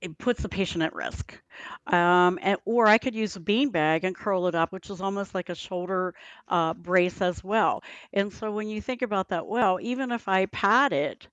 it 0.00 0.18
puts 0.18 0.42
the 0.42 0.48
patient 0.48 0.82
at 0.82 0.94
risk. 0.94 1.40
Um, 1.86 2.38
and, 2.42 2.58
or 2.64 2.86
I 2.86 2.98
could 2.98 3.14
use 3.14 3.36
a 3.36 3.40
bean 3.40 3.70
bag 3.70 4.04
and 4.04 4.14
curl 4.14 4.46
it 4.46 4.54
up, 4.54 4.72
which 4.72 4.90
is 4.90 5.00
almost 5.00 5.34
like 5.34 5.48
a 5.48 5.54
shoulder 5.54 6.14
uh, 6.48 6.74
brace 6.74 7.20
as 7.22 7.42
well. 7.42 7.82
And 8.12 8.32
so 8.32 8.50
when 8.52 8.68
you 8.68 8.80
think 8.80 9.02
about 9.02 9.28
that, 9.30 9.46
well, 9.46 9.78
even 9.80 10.12
if 10.12 10.28
I 10.28 10.46
pad 10.46 10.92
it, 10.92 11.28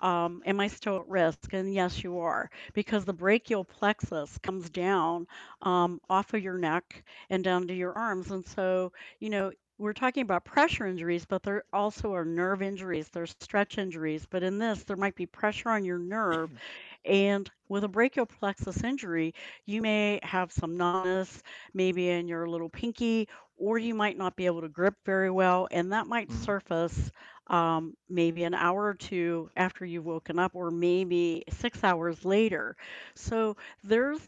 um, 0.00 0.42
am 0.46 0.60
I 0.60 0.68
still 0.68 0.96
at 0.96 1.08
risk? 1.08 1.52
And 1.52 1.72
yes, 1.72 2.02
you 2.02 2.18
are, 2.20 2.50
because 2.74 3.04
the 3.04 3.12
brachial 3.12 3.64
plexus 3.64 4.38
comes 4.38 4.68
down 4.70 5.26
um, 5.62 6.00
off 6.08 6.34
of 6.34 6.42
your 6.42 6.58
neck 6.58 7.02
and 7.30 7.42
down 7.42 7.66
to 7.68 7.74
your 7.74 7.92
arms. 7.96 8.30
And 8.30 8.46
so, 8.46 8.92
you 9.20 9.30
know, 9.30 9.50
we're 9.78 9.92
talking 9.92 10.22
about 10.22 10.44
pressure 10.44 10.86
injuries, 10.86 11.24
but 11.24 11.42
there 11.42 11.64
also 11.72 12.12
are 12.14 12.24
nerve 12.24 12.62
injuries, 12.62 13.08
there's 13.08 13.34
stretch 13.40 13.78
injuries. 13.78 14.26
But 14.28 14.42
in 14.42 14.58
this, 14.58 14.84
there 14.84 14.96
might 14.96 15.14
be 15.14 15.26
pressure 15.26 15.70
on 15.70 15.84
your 15.84 15.98
nerve 15.98 16.52
and 17.08 17.50
with 17.68 17.84
a 17.84 17.88
brachial 17.88 18.26
plexus 18.26 18.84
injury, 18.84 19.34
you 19.66 19.82
may 19.82 20.20
have 20.22 20.52
some 20.52 20.76
numbness, 20.76 21.42
maybe 21.74 22.08
in 22.08 22.28
your 22.28 22.46
little 22.48 22.68
pinky, 22.68 23.28
or 23.56 23.78
you 23.78 23.94
might 23.94 24.18
not 24.18 24.36
be 24.36 24.46
able 24.46 24.62
to 24.62 24.68
grip 24.68 24.94
very 25.04 25.30
well, 25.30 25.68
and 25.70 25.92
that 25.92 26.06
might 26.06 26.30
Mhm. 26.30 26.32
surface 26.32 27.10
um, 27.48 27.94
maybe 28.08 28.44
an 28.44 28.54
hour 28.54 28.84
or 28.84 28.94
two 28.94 29.50
after 29.56 29.84
you've 29.84 30.04
woken 30.06 30.38
up, 30.38 30.54
or 30.54 30.70
maybe 30.70 31.44
six 31.50 31.84
hours 31.84 32.24
later. 32.24 32.76
So 33.14 33.56
there's 33.84 34.20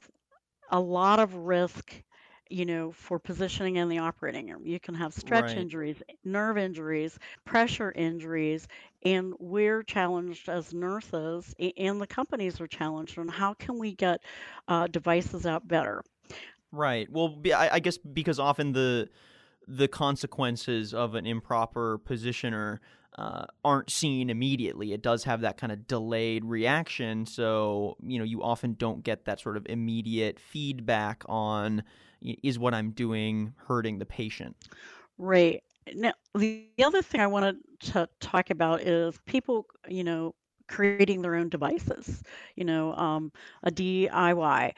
a 0.70 0.80
lot 0.80 1.20
of 1.20 1.34
risk 1.34 2.02
you 2.50 2.64
know 2.66 2.92
for 2.92 3.18
positioning 3.18 3.76
in 3.76 3.88
the 3.88 3.98
operating 3.98 4.48
room 4.48 4.66
you 4.66 4.80
can 4.80 4.94
have 4.94 5.14
stretch 5.14 5.56
Right. 5.56 5.58
injuries 5.58 6.02
nerve 6.24 6.58
injuries 6.58 7.18
pressure 7.44 7.92
injuries 7.92 8.66
and 9.04 9.34
we're 9.38 9.82
challenged 9.82 10.48
as 10.48 10.74
nurses 10.74 11.54
a- 11.60 11.72
and 11.78 12.00
the 12.00 12.06
companies 12.06 12.60
are 12.60 12.66
challenged 12.66 13.18
on 13.18 13.28
how 13.28 13.54
can 13.54 13.78
we 13.78 13.94
get 13.94 14.20
uh, 14.68 14.86
devices 14.88 15.46
out 15.46 15.66
better 15.66 16.02
Right. 16.72 17.10
Well, 17.10 17.28
be- 17.28 17.52
I, 17.52 17.76
I 17.76 17.78
guess 17.80 17.98
because 17.98 18.38
often 18.38 18.72
the 18.72 19.08
the 19.66 19.88
consequences 19.88 20.94
of 20.94 21.14
an 21.14 21.26
improper 21.26 21.98
positioner 21.98 22.78
uh, 23.16 23.46
aren't 23.64 23.90
seen 23.90 24.30
immediately. 24.30 24.92
It 24.92 25.02
does 25.02 25.24
have 25.24 25.40
that 25.42 25.56
kind 25.56 25.72
of 25.72 25.86
delayed 25.86 26.44
reaction, 26.44 27.26
so 27.26 27.96
you 28.02 28.18
know 28.18 28.24
you 28.24 28.42
often 28.42 28.74
don't 28.74 29.02
get 29.02 29.24
that 29.24 29.40
sort 29.40 29.56
of 29.56 29.66
immediate 29.68 30.38
feedback 30.38 31.24
on 31.28 31.82
is 32.22 32.58
what 32.58 32.74
I'm 32.74 32.90
doing 32.90 33.54
hurting 33.66 33.98
the 33.98 34.06
patient. 34.06 34.56
right 35.18 35.62
now 35.94 36.12
the 36.34 36.66
the 36.76 36.84
other 36.84 37.02
thing 37.02 37.20
i 37.20 37.26
wanted 37.26 37.56
to 37.80 38.08
talk 38.20 38.50
about 38.50 38.80
is 38.82 39.18
people 39.26 39.66
you 39.88 40.04
know 40.04 40.34
creating 40.68 41.22
their 41.22 41.34
own 41.34 41.48
devices 41.48 42.22
you 42.54 42.64
know 42.64 42.92
um, 42.94 43.32
a 43.64 43.70
diy 43.70 44.72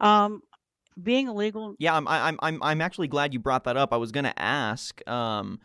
um, 0.00 0.42
being 1.02 1.28
illegal 1.28 1.74
Yeah, 1.78 1.96
I'm 1.96 2.06
I'm 2.08 2.38
I'm 2.42 2.62
I'm 2.62 2.80
actually 2.80 3.08
glad 3.08 3.32
you 3.34 3.40
brought 3.40 3.64
that 3.64 3.76
up. 3.76 3.92
I 3.92 3.96
was 3.96 4.12
gonna 4.12 4.34
ask, 4.36 5.06
um, 5.08 5.60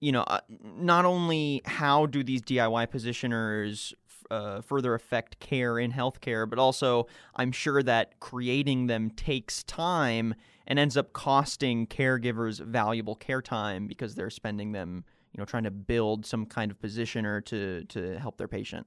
you 0.00 0.12
know, 0.12 0.22
uh, 0.22 0.40
not 0.48 1.04
only 1.04 1.62
how 1.64 2.06
do 2.06 2.22
these 2.22 2.42
DIY 2.42 2.86
positioners 2.88 3.94
uh, 4.30 4.60
further 4.60 4.94
affect 4.94 5.38
care 5.40 5.78
in 5.78 5.92
healthcare, 5.92 6.48
but 6.48 6.58
also 6.58 7.06
I'm 7.34 7.52
sure 7.52 7.82
that 7.82 8.18
creating 8.20 8.86
them 8.86 9.10
takes 9.10 9.62
time 9.62 10.34
and 10.66 10.78
ends 10.78 10.96
up 10.96 11.12
costing 11.12 11.86
caregivers 11.86 12.60
valuable 12.60 13.14
care 13.14 13.42
time 13.42 13.86
because 13.86 14.14
they're 14.14 14.30
spending 14.30 14.72
them, 14.72 15.04
you 15.32 15.38
know, 15.38 15.44
trying 15.44 15.64
to 15.64 15.70
build 15.70 16.26
some 16.26 16.46
kind 16.46 16.70
of 16.70 16.80
positioner 16.80 17.44
to 17.46 17.84
to 17.84 18.18
help 18.18 18.36
their 18.36 18.48
patient. 18.48 18.86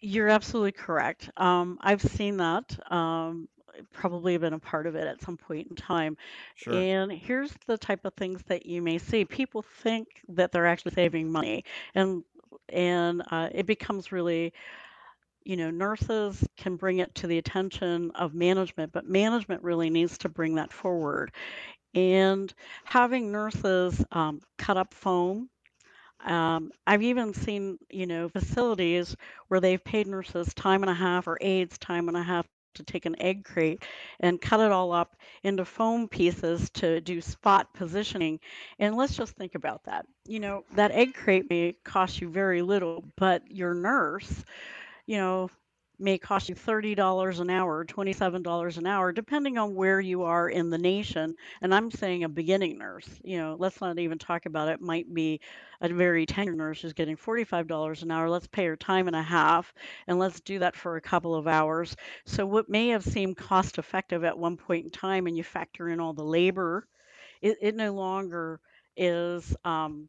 You're 0.00 0.28
absolutely 0.28 0.72
correct. 0.72 1.30
Um, 1.36 1.78
I've 1.80 2.02
seen 2.02 2.36
that. 2.36 2.78
Um, 2.92 3.48
probably 3.92 4.36
been 4.36 4.52
a 4.52 4.58
part 4.58 4.86
of 4.86 4.94
it 4.94 5.06
at 5.06 5.20
some 5.22 5.36
point 5.36 5.68
in 5.68 5.76
time. 5.76 6.16
Sure. 6.54 6.74
And 6.74 7.10
here's 7.10 7.52
the 7.66 7.78
type 7.78 8.04
of 8.04 8.14
things 8.14 8.42
that 8.46 8.66
you 8.66 8.82
may 8.82 8.98
see. 8.98 9.24
People 9.24 9.64
think 9.82 10.08
that 10.28 10.52
they're 10.52 10.66
actually 10.66 10.92
saving 10.92 11.30
money, 11.30 11.64
and 11.94 12.22
and 12.72 13.22
uh, 13.30 13.48
it 13.52 13.66
becomes 13.66 14.12
really 14.12 14.52
you 15.44 15.56
know, 15.56 15.70
nurses 15.70 16.46
can 16.56 16.76
bring 16.76 16.98
it 16.98 17.14
to 17.16 17.26
the 17.26 17.38
attention 17.38 18.12
of 18.14 18.34
management, 18.34 18.92
but 18.92 19.08
management 19.08 19.62
really 19.62 19.90
needs 19.90 20.18
to 20.18 20.28
bring 20.28 20.54
that 20.56 20.72
forward. 20.72 21.32
And 21.94 22.52
having 22.84 23.32
nurses 23.32 24.04
um, 24.12 24.40
cut 24.58 24.76
up 24.76 24.94
foam. 24.94 25.48
Um, 26.24 26.70
I've 26.86 27.02
even 27.02 27.34
seen, 27.34 27.78
you 27.90 28.06
know, 28.06 28.28
facilities 28.28 29.16
where 29.48 29.60
they've 29.60 29.82
paid 29.82 30.06
nurses 30.06 30.54
time 30.54 30.82
and 30.82 30.90
a 30.90 30.94
half 30.94 31.26
or 31.26 31.36
aides 31.40 31.78
time 31.78 32.08
and 32.08 32.16
a 32.16 32.22
half 32.22 32.46
to 32.74 32.82
take 32.82 33.06
an 33.06 33.20
egg 33.20 33.44
crate 33.44 33.82
and 34.20 34.40
cut 34.40 34.60
it 34.60 34.72
all 34.72 34.92
up 34.92 35.16
into 35.42 35.64
foam 35.64 36.08
pieces 36.08 36.70
to 36.70 37.00
do 37.00 37.20
spot 37.20 37.72
positioning. 37.74 38.40
And 38.78 38.96
let's 38.96 39.16
just 39.16 39.36
think 39.36 39.54
about 39.54 39.84
that. 39.84 40.06
You 40.26 40.40
know, 40.40 40.64
that 40.74 40.92
egg 40.92 41.14
crate 41.14 41.48
may 41.50 41.74
cost 41.84 42.20
you 42.20 42.28
very 42.30 42.62
little, 42.62 43.04
but 43.16 43.42
your 43.50 43.74
nurse 43.74 44.44
you 45.06 45.16
know, 45.16 45.50
may 46.02 46.18
cost 46.18 46.48
you 46.48 46.54
$30 46.54 47.40
an 47.40 47.50
hour, 47.50 47.84
$27 47.84 48.78
an 48.78 48.86
hour, 48.86 49.12
depending 49.12 49.58
on 49.58 49.74
where 49.74 50.00
you 50.00 50.22
are 50.24 50.48
in 50.48 50.70
the 50.70 50.78
nation. 50.78 51.34
And 51.60 51.74
I'm 51.74 51.90
saying 51.90 52.24
a 52.24 52.28
beginning 52.28 52.78
nurse, 52.78 53.08
you 53.24 53.38
know, 53.38 53.56
let's 53.58 53.80
not 53.80 53.98
even 53.98 54.18
talk 54.18 54.46
about 54.46 54.68
it. 54.68 54.80
Might 54.80 55.12
be 55.12 55.40
a 55.80 55.88
very 55.88 56.26
tenured 56.26 56.56
nurse 56.56 56.82
who's 56.82 56.92
getting 56.92 57.16
$45 57.16 58.02
an 58.02 58.10
hour. 58.10 58.28
Let's 58.28 58.46
pay 58.46 58.66
her 58.66 58.76
time 58.76 59.06
and 59.06 59.16
a 59.16 59.22
half 59.22 59.72
and 60.06 60.18
let's 60.18 60.40
do 60.40 60.58
that 60.60 60.76
for 60.76 60.96
a 60.96 61.00
couple 61.00 61.34
of 61.34 61.46
hours. 61.46 61.96
So, 62.26 62.46
what 62.46 62.68
may 62.68 62.88
have 62.88 63.04
seemed 63.04 63.36
cost 63.36 63.78
effective 63.78 64.24
at 64.24 64.38
one 64.38 64.56
point 64.56 64.84
in 64.84 64.90
time, 64.90 65.26
and 65.26 65.36
you 65.36 65.44
factor 65.44 65.88
in 65.88 66.00
all 66.00 66.12
the 66.12 66.24
labor, 66.24 66.86
it, 67.40 67.58
it 67.60 67.74
no 67.74 67.92
longer 67.92 68.60
is. 68.96 69.54
Um, 69.64 70.08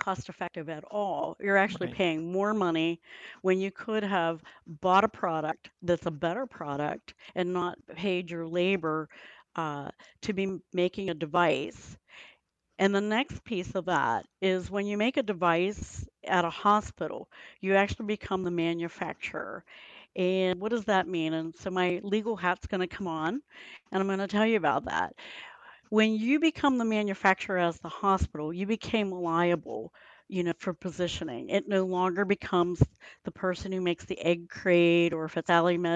cost 0.00 0.28
effective 0.28 0.68
at 0.68 0.84
all. 0.90 1.36
You're 1.40 1.56
actually 1.56 1.88
right. 1.88 1.96
paying 1.96 2.32
more 2.32 2.54
money 2.54 3.00
when 3.42 3.60
you 3.60 3.70
could 3.70 4.02
have 4.02 4.42
bought 4.66 5.04
a 5.04 5.08
product 5.08 5.70
that's 5.82 6.06
a 6.06 6.10
better 6.10 6.46
product 6.46 7.14
and 7.34 7.52
not 7.52 7.78
paid 7.94 8.30
your 8.30 8.46
labor 8.46 9.08
uh, 9.56 9.90
to 10.22 10.32
be 10.32 10.58
making 10.72 11.10
a 11.10 11.14
device. 11.14 11.96
And 12.78 12.94
the 12.94 13.00
next 13.00 13.44
piece 13.44 13.74
of 13.74 13.84
that 13.86 14.26
is 14.40 14.70
when 14.70 14.86
you 14.86 14.96
make 14.96 15.18
a 15.18 15.22
device 15.22 16.06
at 16.24 16.44
a 16.44 16.50
hospital, 16.50 17.28
you 17.60 17.74
actually 17.74 18.06
become 18.06 18.42
the 18.42 18.50
manufacturer. 18.50 19.64
And 20.16 20.58
what 20.60 20.70
does 20.70 20.86
that 20.86 21.06
mean? 21.06 21.34
And 21.34 21.54
so 21.56 21.70
my 21.70 22.00
legal 22.02 22.36
hat's 22.36 22.66
going 22.66 22.80
to 22.80 22.86
come 22.86 23.06
on, 23.06 23.42
and 23.92 24.00
I'm 24.00 24.06
going 24.06 24.18
to 24.18 24.26
tell 24.26 24.46
you 24.46 24.56
about 24.56 24.86
that 24.86 25.14
when 25.90 26.14
you 26.14 26.40
become 26.40 26.78
the 26.78 26.84
manufacturer 26.84 27.58
as 27.58 27.78
the 27.80 27.88
hospital, 27.88 28.52
you 28.52 28.66
became 28.66 29.10
liable, 29.12 29.92
you 30.28 30.44
know, 30.44 30.52
for 30.58 30.72
positioning. 30.72 31.50
It 31.50 31.68
no 31.68 31.84
longer 31.84 32.24
becomes 32.24 32.82
the 33.24 33.32
person 33.32 33.72
who 33.72 33.80
makes 33.80 34.04
the 34.06 34.18
egg 34.20 34.48
crate 34.48 35.12
or 35.12 35.24
if 35.26 35.36
it's 35.36 35.50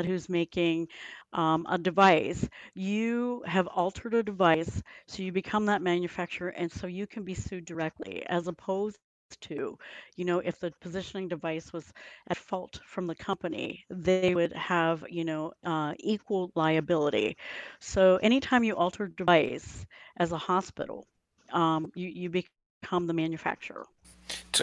who's 0.07 0.29
making 0.29 0.89
um, 1.33 1.67
a 1.69 1.79
device. 1.79 2.49
You 2.75 3.43
have 3.47 3.67
altered 3.69 4.15
a 4.15 4.23
device, 4.23 4.83
so 5.07 5.23
you 5.23 5.33
become 5.33 5.67
that 5.67 5.83
manufacturer, 5.83 6.51
and 6.51 6.71
so 6.71 6.87
you 6.89 7.07
can 7.07 7.25
be 7.25 7.35
sued 7.35 7.65
directly 7.65 8.25
as 8.27 8.49
opposed 8.49 8.99
to. 9.31 9.79
You 10.17 10.25
know, 10.25 10.39
if 10.39 10.59
the 10.61 10.73
positioning 10.81 11.29
device 11.29 11.73
was 11.73 11.93
at 12.29 12.37
fault 12.37 12.81
from 12.85 13.07
the 13.07 13.15
company, 13.15 13.85
they 13.91 14.29
would 14.35 14.53
have, 14.53 15.05
you 15.09 15.25
know, 15.25 15.53
uh, 15.65 15.95
equal 15.99 16.51
liability. 16.55 17.37
So 17.81 18.17
anytime 18.17 18.65
you 18.65 18.75
alter 18.77 19.09
device 19.09 19.87
as 20.17 20.33
a 20.33 20.39
hospital, 20.39 21.07
um, 21.53 21.93
you, 21.95 22.09
you 22.09 22.31
become 22.31 23.07
the 23.07 23.15
manufacturer 23.15 23.87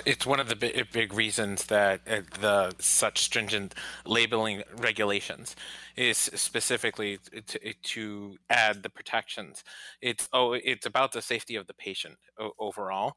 it's 0.05 0.25
one 0.25 0.39
of 0.39 0.47
the 0.47 0.55
big, 0.55 0.91
big 0.91 1.13
reasons 1.13 1.65
that 1.65 2.01
uh, 2.07 2.21
the 2.39 2.73
such 2.79 3.19
stringent 3.19 3.73
labeling 4.05 4.63
regulations 4.77 5.55
is 5.95 6.17
specifically 6.17 7.19
to, 7.47 7.73
to 7.81 8.37
add 8.49 8.83
the 8.83 8.89
protections. 8.89 9.63
It's 10.01 10.27
oh, 10.33 10.53
it's 10.53 10.85
about 10.85 11.11
the 11.11 11.21
safety 11.21 11.55
of 11.55 11.67
the 11.67 11.73
patient 11.73 12.17
overall, 12.59 13.13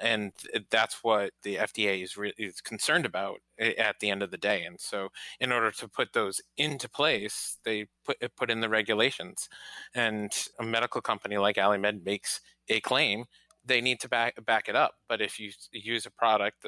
and 0.00 0.32
that's 0.70 1.02
what 1.02 1.32
the 1.42 1.56
FDA 1.56 2.02
is 2.02 2.16
re- 2.16 2.34
is 2.38 2.60
concerned 2.60 3.06
about 3.06 3.38
at 3.58 3.96
the 4.00 4.10
end 4.10 4.22
of 4.22 4.30
the 4.30 4.38
day. 4.38 4.64
And 4.64 4.80
so, 4.80 5.08
in 5.40 5.52
order 5.52 5.70
to 5.72 5.88
put 5.88 6.12
those 6.12 6.40
into 6.56 6.88
place, 6.88 7.58
they 7.64 7.86
put 8.04 8.16
put 8.36 8.50
in 8.50 8.60
the 8.60 8.68
regulations, 8.68 9.48
and 9.94 10.32
a 10.58 10.64
medical 10.64 11.00
company 11.00 11.36
like 11.38 11.56
AliMed 11.56 12.04
makes 12.04 12.40
a 12.68 12.80
claim 12.80 13.24
they 13.66 13.80
need 13.80 14.00
to 14.00 14.08
back 14.08 14.44
back 14.44 14.68
it 14.68 14.76
up. 14.76 14.94
But 15.08 15.20
if 15.20 15.38
you 15.38 15.50
use 15.72 16.06
a 16.06 16.10
product 16.10 16.66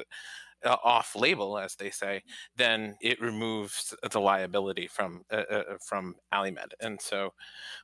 uh, 0.65 0.75
off 0.83 1.15
label, 1.15 1.57
as 1.57 1.75
they 1.75 1.89
say, 1.89 2.23
then 2.55 2.95
it 3.01 3.21
removes 3.21 3.95
the 4.11 4.19
liability 4.19 4.87
from 4.87 5.23
uh, 5.31 5.43
uh, 5.49 5.63
from 5.85 6.15
AliMed, 6.33 6.71
and 6.81 6.99
so 7.01 7.33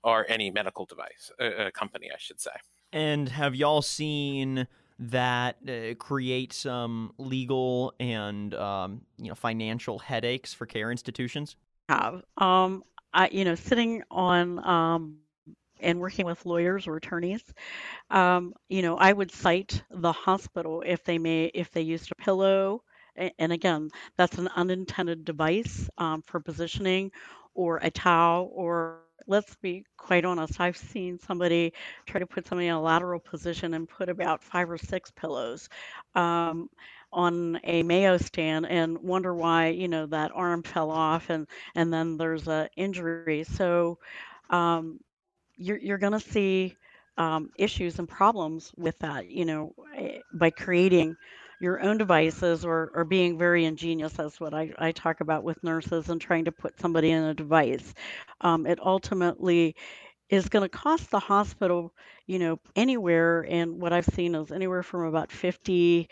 or 0.03 0.25
any 0.29 0.51
medical 0.51 0.85
device 0.85 1.31
uh, 1.39 1.69
company, 1.73 2.09
I 2.11 2.17
should 2.17 2.39
say. 2.39 2.51
And 2.91 3.29
have 3.29 3.55
y'all 3.55 3.81
seen? 3.81 4.67
that 4.97 5.57
uh, 5.67 5.93
create 5.95 6.53
some 6.53 7.11
legal 7.17 7.93
and 7.99 8.53
um, 8.53 9.01
you 9.17 9.27
know 9.27 9.35
financial 9.35 9.99
headaches 9.99 10.53
for 10.53 10.65
care 10.65 10.89
institutions? 10.89 11.57
Have 11.89 12.23
um, 12.37 12.81
I 13.13 13.27
you 13.29 13.43
know 13.43 13.55
sitting 13.55 14.03
on 14.09 14.65
um, 14.65 15.17
and 15.85 15.99
working 16.01 16.25
with 16.25 16.45
lawyers 16.45 16.87
or 16.87 16.97
attorneys, 16.97 17.53
um, 18.09 18.53
you 18.69 18.81
know, 18.81 18.97
I 18.97 19.13
would 19.13 19.31
cite 19.31 19.83
the 19.91 20.11
hospital 20.11 20.83
if 20.85 21.03
they 21.03 21.19
may 21.19 21.45
if 21.53 21.71
they 21.71 21.81
used 21.81 22.11
a 22.11 22.15
pillow, 22.15 22.83
and 23.39 23.51
again, 23.53 23.89
that's 24.17 24.37
an 24.37 24.49
unintended 24.55 25.25
device 25.25 25.89
um, 25.97 26.21
for 26.23 26.39
positioning, 26.39 27.11
or 27.53 27.79
a 27.81 27.91
towel, 27.91 28.49
or 28.53 28.99
let's 29.27 29.55
be 29.55 29.85
quite 29.97 30.25
honest, 30.25 30.59
I've 30.59 30.77
seen 30.77 31.19
somebody 31.19 31.73
try 32.05 32.19
to 32.19 32.27
put 32.27 32.47
somebody 32.47 32.67
in 32.67 32.75
a 32.75 32.81
lateral 32.81 33.19
position 33.19 33.73
and 33.73 33.87
put 33.87 34.09
about 34.09 34.43
five 34.43 34.69
or 34.69 34.77
six 34.77 35.11
pillows. 35.11 35.69
Um, 36.15 36.69
on 37.13 37.59
a 37.63 37.83
Mayo 37.83 38.17
stand 38.17 38.65
and 38.65 38.97
wonder 38.99 39.33
why 39.33 39.69
you 39.69 39.87
know 39.87 40.05
that 40.07 40.31
arm 40.35 40.63
fell 40.63 40.91
off 40.91 41.29
and 41.29 41.47
and 41.75 41.93
then 41.93 42.17
there's 42.17 42.47
a 42.47 42.69
injury. 42.75 43.43
So 43.43 43.99
um, 44.49 44.99
you're 45.57 45.77
you're 45.77 45.97
going 45.97 46.13
to 46.13 46.19
see 46.19 46.75
um, 47.17 47.49
issues 47.57 47.99
and 47.99 48.07
problems 48.07 48.71
with 48.77 48.97
that. 48.99 49.29
You 49.29 49.45
know, 49.45 49.73
eh, 49.95 50.19
by 50.33 50.49
creating 50.49 51.15
your 51.61 51.81
own 51.81 51.97
devices 51.97 52.65
or, 52.65 52.91
or 52.93 53.05
being 53.05 53.37
very 53.37 53.63
ingenious. 53.65 54.13
That's 54.13 54.39
what 54.41 54.53
I, 54.53 54.73
I 54.77 54.91
talk 54.91 55.21
about 55.21 55.43
with 55.43 55.63
nurses 55.63 56.09
and 56.09 56.19
trying 56.19 56.45
to 56.45 56.51
put 56.51 56.79
somebody 56.79 57.11
in 57.11 57.23
a 57.23 57.33
device. 57.33 57.93
Um, 58.41 58.65
it 58.67 58.79
ultimately 58.81 59.75
is 60.29 60.49
going 60.49 60.63
to 60.63 60.69
cost 60.69 61.11
the 61.11 61.19
hospital, 61.19 61.93
you 62.25 62.39
know, 62.39 62.59
anywhere. 62.75 63.45
And 63.47 63.79
what 63.79 63.93
I've 63.93 64.05
seen 64.05 64.35
is 64.35 64.51
anywhere 64.51 64.83
from 64.83 65.03
about 65.05 65.31
50 65.31 66.09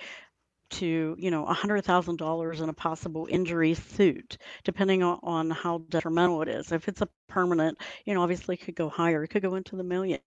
to 0.73 1.15
you 1.19 1.31
know 1.31 1.45
$100000 1.45 2.61
in 2.61 2.69
a 2.69 2.73
possible 2.73 3.27
injury 3.29 3.73
suit 3.73 4.37
depending 4.63 5.03
on, 5.03 5.19
on 5.23 5.49
how 5.49 5.79
detrimental 5.89 6.41
it 6.41 6.47
is. 6.47 6.71
If 6.71 6.87
it's 6.87 7.01
a 7.01 7.09
permanent 7.27 7.77
you 8.05 8.13
know 8.13 8.21
obviously 8.21 8.55
it 8.55 8.61
could 8.61 8.75
go 8.75 8.89
higher 8.89 9.23
it 9.23 9.29
could 9.29 9.41
go 9.41 9.55
into 9.55 9.75
the 9.75 9.83
millions. 9.83 10.21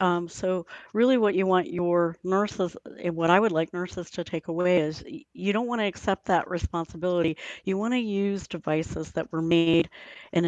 Um, 0.00 0.28
so 0.28 0.66
really 0.92 1.16
what 1.16 1.34
you 1.34 1.46
want 1.46 1.72
your 1.72 2.16
nurses 2.22 2.76
and 3.02 3.16
what 3.16 3.30
i 3.30 3.40
would 3.40 3.52
like 3.52 3.72
nurses 3.72 4.10
to 4.10 4.22
take 4.22 4.48
away 4.48 4.80
is 4.80 5.02
you 5.32 5.52
don't 5.54 5.66
want 5.66 5.80
to 5.80 5.86
accept 5.86 6.26
that 6.26 6.50
responsibility. 6.50 7.38
You 7.64 7.78
want 7.78 7.94
to 7.94 7.98
use 7.98 8.46
devices 8.46 9.12
that 9.12 9.32
were 9.32 9.40
made 9.40 9.88
and 10.34 10.44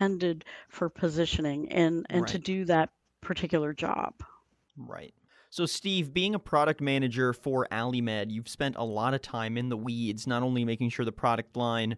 intended 0.00 0.44
for 0.68 0.88
positioning 0.88 1.70
and 1.70 2.06
and 2.10 2.22
right. 2.22 2.30
to 2.30 2.38
do 2.38 2.64
that 2.64 2.90
particular 3.20 3.72
job. 3.72 4.14
Right 4.76 5.14
so, 5.50 5.64
Steve, 5.64 6.12
being 6.12 6.34
a 6.34 6.38
product 6.38 6.80
manager 6.80 7.32
for 7.32 7.66
AliMed, 7.72 8.30
you've 8.30 8.48
spent 8.48 8.76
a 8.76 8.84
lot 8.84 9.14
of 9.14 9.22
time 9.22 9.56
in 9.56 9.70
the 9.70 9.76
weeds, 9.76 10.26
not 10.26 10.42
only 10.42 10.64
making 10.64 10.90
sure 10.90 11.04
the 11.04 11.12
product 11.12 11.56
line 11.56 11.96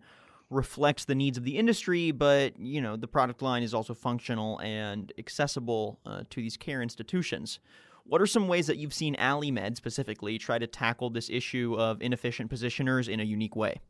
reflects 0.51 1.05
the 1.05 1.15
needs 1.15 1.37
of 1.37 1.45
the 1.45 1.57
industry, 1.57 2.11
but 2.13 2.59
you 2.59 2.81
know 2.81 2.97
the 2.97 3.09
product 3.09 3.43
line 3.43 3.63
is 3.63 3.75
also 3.75 3.95
functional 3.95 4.59
and 4.61 5.13
accessible 5.19 5.99
uh, 6.07 6.23
to 6.31 6.41
these 6.41 6.57
care 6.57 6.83
institutions. 6.83 7.59
What 8.05 8.21
are 8.21 8.27
some 8.27 8.49
ways 8.49 8.67
that 8.67 8.77
you've 8.77 8.95
seen 8.95 9.15
AliMed 9.17 9.77
specifically 9.77 10.39
try 10.39 10.59
to 10.59 10.67
tackle 10.67 11.11
this 11.11 11.31
issue 11.31 11.77
of 11.79 12.03
inefficient 12.03 12.51
positioners 12.51 13.09
in 13.09 13.21
a 13.21 13.25
unique 13.25 13.55
way? 13.55 13.81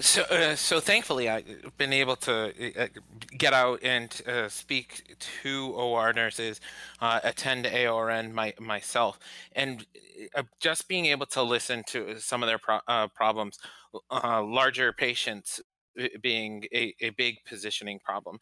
So, 0.00 0.22
uh, 0.22 0.56
so 0.56 0.80
thankfully, 0.80 1.28
I've 1.28 1.76
been 1.76 1.92
able 1.92 2.16
to 2.16 2.52
uh, 2.80 2.86
get 3.36 3.52
out 3.52 3.80
and 3.82 4.10
uh, 4.26 4.48
speak 4.48 5.16
to 5.42 5.72
OR 5.72 6.12
nurses, 6.14 6.60
uh, 7.00 7.20
attend 7.22 7.66
AORN 7.66 8.32
my, 8.32 8.54
myself, 8.58 9.18
and 9.52 9.84
uh, 10.34 10.44
just 10.58 10.88
being 10.88 11.06
able 11.06 11.26
to 11.26 11.42
listen 11.42 11.82
to 11.88 12.18
some 12.18 12.42
of 12.42 12.46
their 12.46 12.58
pro- 12.58 12.80
uh, 12.88 13.08
problems, 13.08 13.58
larger 14.10 14.92
patients 14.92 15.60
being 16.20 16.64
a, 16.72 16.94
a 17.00 17.10
big 17.10 17.38
positioning 17.46 17.98
problem. 17.98 18.38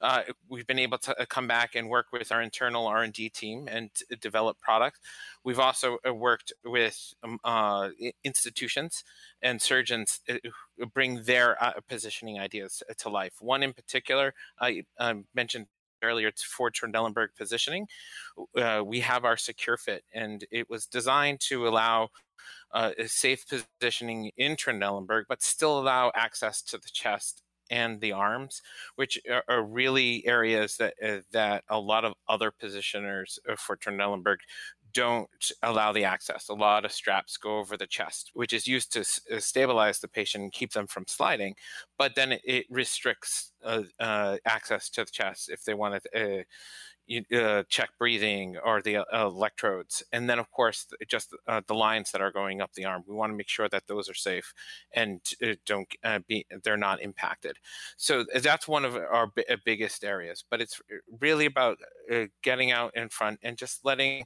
Uh, 0.00 0.22
we've 0.48 0.66
been 0.66 0.78
able 0.78 0.98
to 0.98 1.20
uh, 1.20 1.24
come 1.26 1.46
back 1.46 1.74
and 1.74 1.88
work 1.88 2.06
with 2.12 2.32
our 2.32 2.42
internal 2.42 2.86
R&D 2.86 3.30
team 3.30 3.68
and 3.70 3.90
develop 4.20 4.58
products. 4.60 5.00
We've 5.44 5.58
also 5.58 5.98
uh, 6.06 6.14
worked 6.14 6.52
with 6.64 7.14
um, 7.22 7.38
uh, 7.44 7.90
institutions 8.24 9.04
and 9.42 9.60
surgeons 9.60 10.20
bring 10.94 11.22
their 11.24 11.62
uh, 11.62 11.72
positioning 11.88 12.38
ideas 12.38 12.82
to 12.98 13.08
life. 13.08 13.34
One 13.40 13.62
in 13.62 13.72
particular, 13.72 14.34
I 14.60 14.84
mentioned 15.34 15.66
earlier, 16.02 16.28
it's 16.28 16.42
for 16.42 16.70
Trendelenburg 16.70 17.28
positioning. 17.36 17.86
Uh, 18.56 18.82
we 18.84 19.00
have 19.00 19.24
our 19.24 19.36
Secure 19.36 19.76
Fit, 19.76 20.04
and 20.12 20.44
it 20.50 20.68
was 20.68 20.86
designed 20.86 21.40
to 21.40 21.68
allow 21.68 22.10
uh, 22.70 22.92
safe 23.06 23.44
positioning 23.48 24.30
in 24.36 24.56
Trendelenburg, 24.56 25.24
but 25.28 25.42
still 25.42 25.78
allow 25.78 26.12
access 26.14 26.62
to 26.62 26.78
the 26.78 26.88
chest 26.92 27.42
and 27.70 28.00
the 28.00 28.12
arms, 28.12 28.60
which 28.96 29.18
are, 29.30 29.44
are 29.48 29.62
really 29.64 30.26
areas 30.26 30.76
that 30.76 30.94
uh, 31.02 31.20
that 31.30 31.64
a 31.68 31.78
lot 31.80 32.04
of 32.04 32.14
other 32.28 32.50
positioners 32.52 33.38
uh, 33.48 33.56
for 33.56 33.76
Trendelenburg 33.76 34.38
don't 34.92 35.50
allow 35.62 35.90
the 35.92 36.04
access. 36.04 36.48
A 36.50 36.54
lot 36.54 36.84
of 36.84 36.92
straps 36.92 37.38
go 37.38 37.58
over 37.58 37.78
the 37.78 37.86
chest, 37.86 38.30
which 38.34 38.52
is 38.52 38.66
used 38.66 38.92
to 38.92 39.00
s- 39.00 39.20
uh, 39.32 39.40
stabilize 39.40 40.00
the 40.00 40.08
patient 40.08 40.42
and 40.42 40.52
keep 40.52 40.72
them 40.72 40.86
from 40.86 41.06
sliding, 41.06 41.54
but 41.96 42.14
then 42.14 42.32
it, 42.32 42.42
it 42.44 42.66
restricts 42.68 43.52
uh, 43.64 43.84
uh, 43.98 44.36
access 44.44 44.90
to 44.90 45.04
the 45.04 45.10
chest 45.10 45.48
if 45.48 45.64
they 45.64 45.72
want 45.72 46.02
to 46.02 46.40
uh, 46.40 46.42
uh, 47.34 47.62
check 47.68 47.90
breathing 47.98 48.56
or 48.64 48.82
the 48.82 48.98
uh, 48.98 49.26
electrodes, 49.26 50.02
and 50.12 50.28
then 50.28 50.38
of 50.38 50.50
course 50.50 50.86
just 51.08 51.34
uh, 51.46 51.60
the 51.66 51.74
lines 51.74 52.10
that 52.12 52.20
are 52.20 52.32
going 52.32 52.60
up 52.60 52.72
the 52.74 52.84
arm. 52.84 53.02
We 53.06 53.14
want 53.14 53.32
to 53.32 53.36
make 53.36 53.48
sure 53.48 53.68
that 53.68 53.86
those 53.86 54.08
are 54.08 54.14
safe 54.14 54.52
and 54.92 55.20
uh, 55.42 55.54
don't 55.66 55.88
uh, 56.04 56.20
be 56.26 56.46
they're 56.62 56.76
not 56.76 57.02
impacted. 57.02 57.56
So 57.96 58.24
that's 58.40 58.68
one 58.68 58.84
of 58.84 58.96
our 58.96 59.28
b- 59.28 59.44
uh, 59.48 59.56
biggest 59.64 60.04
areas. 60.04 60.44
But 60.48 60.60
it's 60.60 60.80
really 61.20 61.46
about 61.46 61.78
getting 62.42 62.72
out 62.72 62.94
in 62.96 63.08
front 63.08 63.38
and 63.42 63.56
just 63.56 63.84
letting 63.84 64.24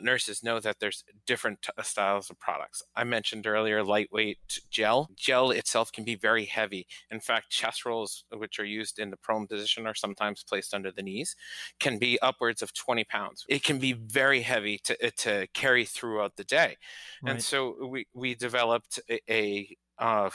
nurses 0.00 0.42
know 0.42 0.60
that 0.60 0.78
there's 0.80 1.04
different 1.26 1.62
t- 1.62 1.70
styles 1.82 2.30
of 2.30 2.38
products. 2.38 2.82
I 2.96 3.04
mentioned 3.04 3.46
earlier 3.46 3.82
lightweight 3.82 4.60
gel. 4.70 5.08
Gel 5.16 5.50
itself 5.50 5.92
can 5.92 6.04
be 6.04 6.14
very 6.14 6.44
heavy. 6.44 6.86
In 7.10 7.20
fact, 7.20 7.50
chest 7.50 7.84
rolls, 7.84 8.24
which 8.32 8.58
are 8.58 8.64
used 8.64 8.98
in 8.98 9.10
the 9.10 9.16
prone 9.16 9.46
position, 9.46 9.86
are 9.86 9.94
sometimes 9.94 10.44
placed 10.44 10.74
under 10.74 10.90
the 10.90 11.02
knees, 11.02 11.36
can 11.78 11.98
be 11.98 12.09
upwards 12.20 12.62
of 12.62 12.72
20 12.72 13.04
pounds. 13.04 13.44
It 13.48 13.62
can 13.62 13.78
be 13.78 13.92
very 13.92 14.40
heavy 14.40 14.78
to, 14.84 15.06
uh, 15.06 15.10
to 15.18 15.46
carry 15.54 15.84
throughout 15.84 16.36
the 16.36 16.44
day. 16.44 16.76
Right. 17.22 17.32
And 17.32 17.42
so 17.42 17.86
we, 17.86 18.06
we 18.14 18.34
developed 18.34 19.00
a, 19.08 19.20
a, 19.30 19.76
uh, 19.98 20.30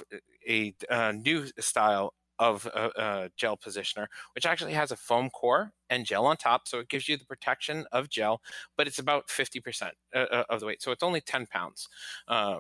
a, 0.48 0.76
a 0.90 1.14
new 1.14 1.48
style 1.60 2.14
of 2.40 2.66
a, 2.66 2.92
a, 2.98 3.30
gel 3.38 3.58
positioner, 3.58 4.08
which 4.34 4.46
actually 4.46 4.74
has 4.74 4.92
a 4.92 4.96
foam 4.96 5.30
core 5.30 5.72
and 5.90 6.06
gel 6.06 6.26
on 6.26 6.38
top. 6.38 6.68
So 6.68 6.80
it 6.80 6.90
gives 6.90 7.08
you 7.08 7.18
the 7.18 7.26
protection 7.26 7.86
of 7.92 8.10
gel, 8.10 8.42
but 8.78 8.88
it's 8.88 9.00
about 9.00 9.28
50% 9.28 9.92
uh, 10.14 10.18
uh, 10.18 10.44
of 10.50 10.60
the 10.60 10.66
weight. 10.66 10.82
So 10.82 10.92
it's 10.92 11.04
only 11.04 11.22
10 11.22 11.48
pounds. 11.48 11.88
Uh, 12.28 12.60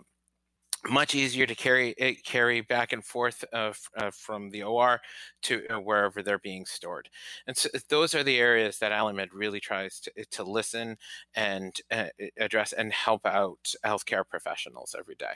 much 0.90 1.16
easier 1.16 1.46
to 1.46 1.56
carry 1.56 1.96
eh, 2.00 2.14
carry 2.24 2.62
back 2.62 2.94
and 2.94 3.04
forth 3.04 3.44
uh, 3.54 3.74
uh, 3.98 4.12
from 4.12 4.50
the 4.50 4.64
OR 4.64 5.02
to 5.44 5.66
uh, 5.70 5.80
wherever 5.80 6.22
they're 6.22 6.40
being 6.40 6.66
stored. 6.66 7.10
And 7.48 7.58
so 7.58 7.70
those 7.90 8.14
are 8.14 8.24
the 8.24 8.38
areas 8.38 8.80
that 8.80 8.92
AliMed 8.92 9.30
really 9.34 9.60
tries 9.60 10.00
to, 10.02 10.26
to 10.32 10.44
listen 10.44 10.98
and 11.36 11.76
address 12.40 12.74
and 12.74 12.92
help 12.92 13.26
out 13.26 13.74
healthcare 13.86 14.28
professionals 14.28 14.96
every 14.98 15.16
day. 15.16 15.36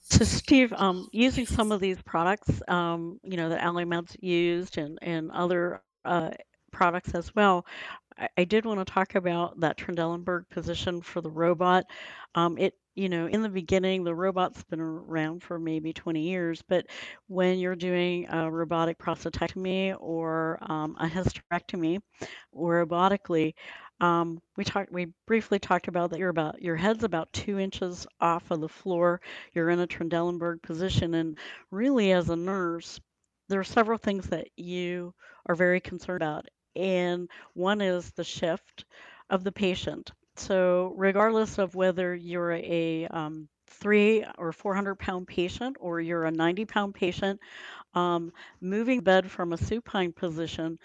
So, 0.00 0.24
Steve, 0.24 0.72
um, 0.72 1.08
using 1.12 1.46
some 1.46 1.70
of 1.72 1.80
these 1.80 2.00
products, 2.02 2.62
um, 2.68 3.20
you 3.22 3.36
know, 3.36 3.50
that 3.50 3.60
AliMed's 3.60 4.16
used 4.20 4.78
and, 4.78 4.98
and 5.02 5.30
other 5.30 5.82
uh, 6.04 6.30
products 6.72 7.14
as 7.14 7.34
well, 7.34 7.66
I, 8.20 8.28
I 8.38 8.44
did 8.44 8.64
want 8.64 8.80
to 8.80 8.92
talk 8.92 9.14
about 9.16 9.60
that 9.60 9.76
Trendelenburg 9.78 10.48
position 10.50 11.02
for 11.02 11.20
the 11.20 11.30
robot. 11.30 11.84
Um, 12.34 12.58
it 12.58 12.74
you 12.96 13.08
know, 13.08 13.26
in 13.26 13.40
the 13.42 13.48
beginning, 13.48 14.04
the 14.04 14.14
robot's 14.14 14.62
been 14.64 14.80
around 14.80 15.42
for 15.42 15.58
maybe 15.58 15.92
20 15.92 16.22
years, 16.22 16.62
but 16.68 16.86
when 17.28 17.58
you're 17.58 17.76
doing 17.76 18.26
a 18.28 18.50
robotic 18.50 18.98
prostatectomy 18.98 19.96
or 19.98 20.58
um, 20.62 20.96
a 21.00 21.06
hysterectomy 21.06 22.00
robotically, 22.54 23.54
um, 24.00 24.40
we 24.56 24.64
talked, 24.64 24.92
we 24.92 25.06
briefly 25.26 25.58
talked 25.58 25.88
about 25.88 26.10
that 26.10 26.18
you're 26.18 26.30
about 26.30 26.60
your 26.62 26.76
head's 26.76 27.04
about 27.04 27.32
two 27.32 27.58
inches 27.58 28.06
off 28.20 28.50
of 28.50 28.60
the 28.60 28.68
floor. 28.68 29.20
You're 29.54 29.70
in 29.70 29.80
a 29.80 29.86
Trendelenburg 29.86 30.62
position, 30.62 31.14
and 31.14 31.38
really, 31.70 32.12
as 32.12 32.28
a 32.30 32.36
nurse, 32.36 33.00
there 33.48 33.60
are 33.60 33.64
several 33.64 33.98
things 33.98 34.28
that 34.28 34.48
you 34.56 35.14
are 35.46 35.54
very 35.54 35.80
concerned 35.80 36.22
about, 36.22 36.46
and 36.76 37.28
one 37.54 37.80
is 37.80 38.10
the 38.12 38.24
shift 38.24 38.84
of 39.28 39.44
the 39.44 39.52
patient. 39.52 40.12
So, 40.36 40.94
regardless 40.96 41.58
of 41.58 41.74
whether 41.74 42.14
you're 42.14 42.52
a 42.52 43.06
um, 43.08 43.48
three 43.66 44.24
or 44.38 44.52
400 44.52 44.96
pound 44.96 45.26
patient 45.26 45.76
or 45.80 46.00
you're 46.00 46.24
a 46.24 46.30
90 46.30 46.64
pound 46.64 46.94
patient, 46.94 47.40
um, 47.94 48.32
moving 48.60 49.00
bed 49.00 49.30
from 49.30 49.52
a 49.52 49.58
supine 49.58 50.12
position 50.12 50.78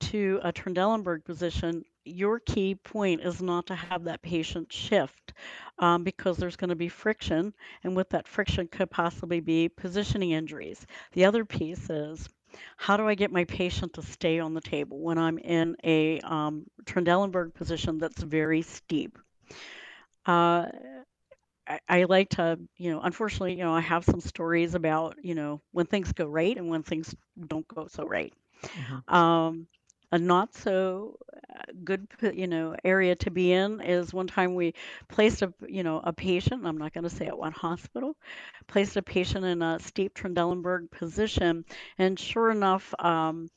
to 0.00 0.40
a 0.42 0.52
Trendelenburg 0.52 1.24
position, 1.24 1.84
your 2.04 2.40
key 2.40 2.74
point 2.74 3.20
is 3.20 3.40
not 3.40 3.66
to 3.66 3.74
have 3.74 4.04
that 4.04 4.22
patient 4.22 4.72
shift 4.72 5.32
um, 5.78 6.02
because 6.02 6.36
there's 6.36 6.56
going 6.56 6.70
to 6.70 6.76
be 6.76 6.88
friction, 6.88 7.54
and 7.84 7.96
with 7.96 8.08
that 8.10 8.26
friction 8.26 8.66
could 8.66 8.90
possibly 8.90 9.40
be 9.40 9.68
positioning 9.68 10.32
injuries. 10.32 10.84
The 11.12 11.24
other 11.24 11.44
piece 11.44 11.88
is 11.88 12.28
how 12.76 12.96
do 12.96 13.06
I 13.06 13.14
get 13.14 13.30
my 13.30 13.44
patient 13.44 13.94
to 13.94 14.02
stay 14.02 14.38
on 14.38 14.54
the 14.54 14.60
table 14.60 14.98
when 14.98 15.18
I'm 15.18 15.38
in 15.38 15.76
a 15.84 16.20
um, 16.20 16.66
Trendelenburg 16.84 17.54
position 17.54 17.98
that's 17.98 18.22
very 18.22 18.62
steep? 18.62 19.18
Uh, 20.26 20.66
I, 21.66 21.80
I, 21.88 22.04
like 22.04 22.30
to, 22.30 22.58
you 22.76 22.92
know, 22.92 23.00
unfortunately, 23.00 23.54
you 23.54 23.64
know, 23.64 23.72
I 23.72 23.80
have 23.80 24.04
some 24.04 24.20
stories 24.20 24.74
about, 24.74 25.16
you 25.22 25.34
know, 25.34 25.60
when 25.72 25.86
things 25.86 26.12
go 26.12 26.26
right 26.26 26.56
and 26.56 26.68
when 26.68 26.82
things 26.82 27.14
don't 27.46 27.66
go 27.68 27.88
so 27.88 28.04
right. 28.04 28.32
Mm-hmm. 28.64 29.14
Um, 29.14 29.66
a 30.12 30.18
not 30.18 30.54
so 30.54 31.18
good 31.84 32.06
you 32.34 32.46
know 32.46 32.74
area 32.84 33.14
to 33.14 33.30
be 33.30 33.52
in 33.52 33.80
is 33.80 34.12
one 34.12 34.26
time 34.26 34.54
we 34.54 34.74
placed 35.08 35.42
a 35.42 35.52
you 35.66 35.82
know 35.82 36.00
a 36.04 36.12
patient 36.12 36.66
i'm 36.66 36.78
not 36.78 36.92
going 36.92 37.04
to 37.04 37.10
say 37.10 37.26
at 37.26 37.38
one 37.38 37.52
hospital 37.52 38.16
placed 38.66 38.96
a 38.96 39.02
patient 39.02 39.44
in 39.44 39.62
a 39.62 39.78
steep 39.80 40.14
trendelenburg 40.14 40.90
position 40.90 41.64
and 41.98 42.18
sure 42.18 42.50
enough 42.50 42.94
um, 42.98 43.48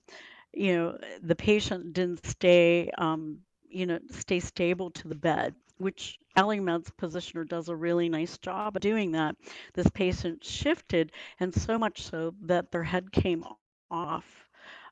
you 0.53 0.73
know 0.75 0.97
the 1.23 1.35
patient 1.35 1.93
didn't 1.93 2.25
stay 2.25 2.89
um, 2.97 3.39
you 3.69 3.85
know 3.85 3.99
stay 4.11 4.39
stable 4.39 4.89
to 4.91 5.07
the 5.07 5.15
bed 5.15 5.53
which 5.77 6.17
AliMed's 6.37 6.91
positioner 6.91 7.47
does 7.47 7.67
a 7.69 7.75
really 7.75 8.07
nice 8.07 8.37
job 8.37 8.77
of 8.77 8.81
doing 8.81 9.11
that. 9.11 9.35
This 9.73 9.89
patient 9.89 10.43
shifted, 10.43 11.11
and 11.39 11.53
so 11.53 11.77
much 11.77 12.03
so 12.03 12.33
that 12.43 12.71
their 12.71 12.83
head 12.83 13.11
came 13.11 13.43
off 13.91 14.44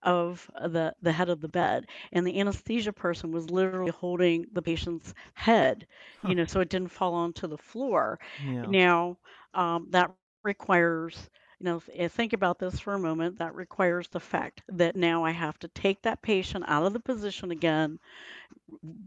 of 0.04 0.50
the, 0.62 0.94
the 1.02 1.12
head 1.12 1.30
of 1.30 1.42
the 1.42 1.48
bed. 1.48 1.86
And 2.12 2.26
the 2.26 2.40
anesthesia 2.40 2.94
person 2.94 3.32
was 3.32 3.50
literally 3.50 3.92
holding 3.92 4.46
the 4.54 4.62
patient's 4.62 5.14
head, 5.34 5.88
huh. 6.22 6.30
you 6.30 6.36
know, 6.36 6.46
so 6.46 6.60
it 6.60 6.70
didn't 6.70 6.90
fall 6.90 7.14
onto 7.14 7.48
the 7.48 7.58
floor. 7.58 8.20
Yeah. 8.46 8.66
Now, 8.68 9.18
um, 9.54 9.88
that 9.92 10.12
requires 10.44 11.30
you 11.60 11.66
know, 11.70 12.10
think 12.10 12.34
about 12.34 12.60
this 12.60 12.78
for 12.78 12.94
a 12.94 13.00
moment. 13.00 13.40
That 13.40 13.56
requires 13.56 14.10
the 14.10 14.20
fact 14.20 14.62
that 14.68 14.98
now 14.98 15.24
I 15.24 15.32
have 15.32 15.58
to 15.60 15.70
take 15.70 16.02
that 16.02 16.22
patient 16.22 16.66
out 16.68 16.86
of 16.86 16.92
the 16.92 17.00
position 17.00 17.52
again, 17.52 18.00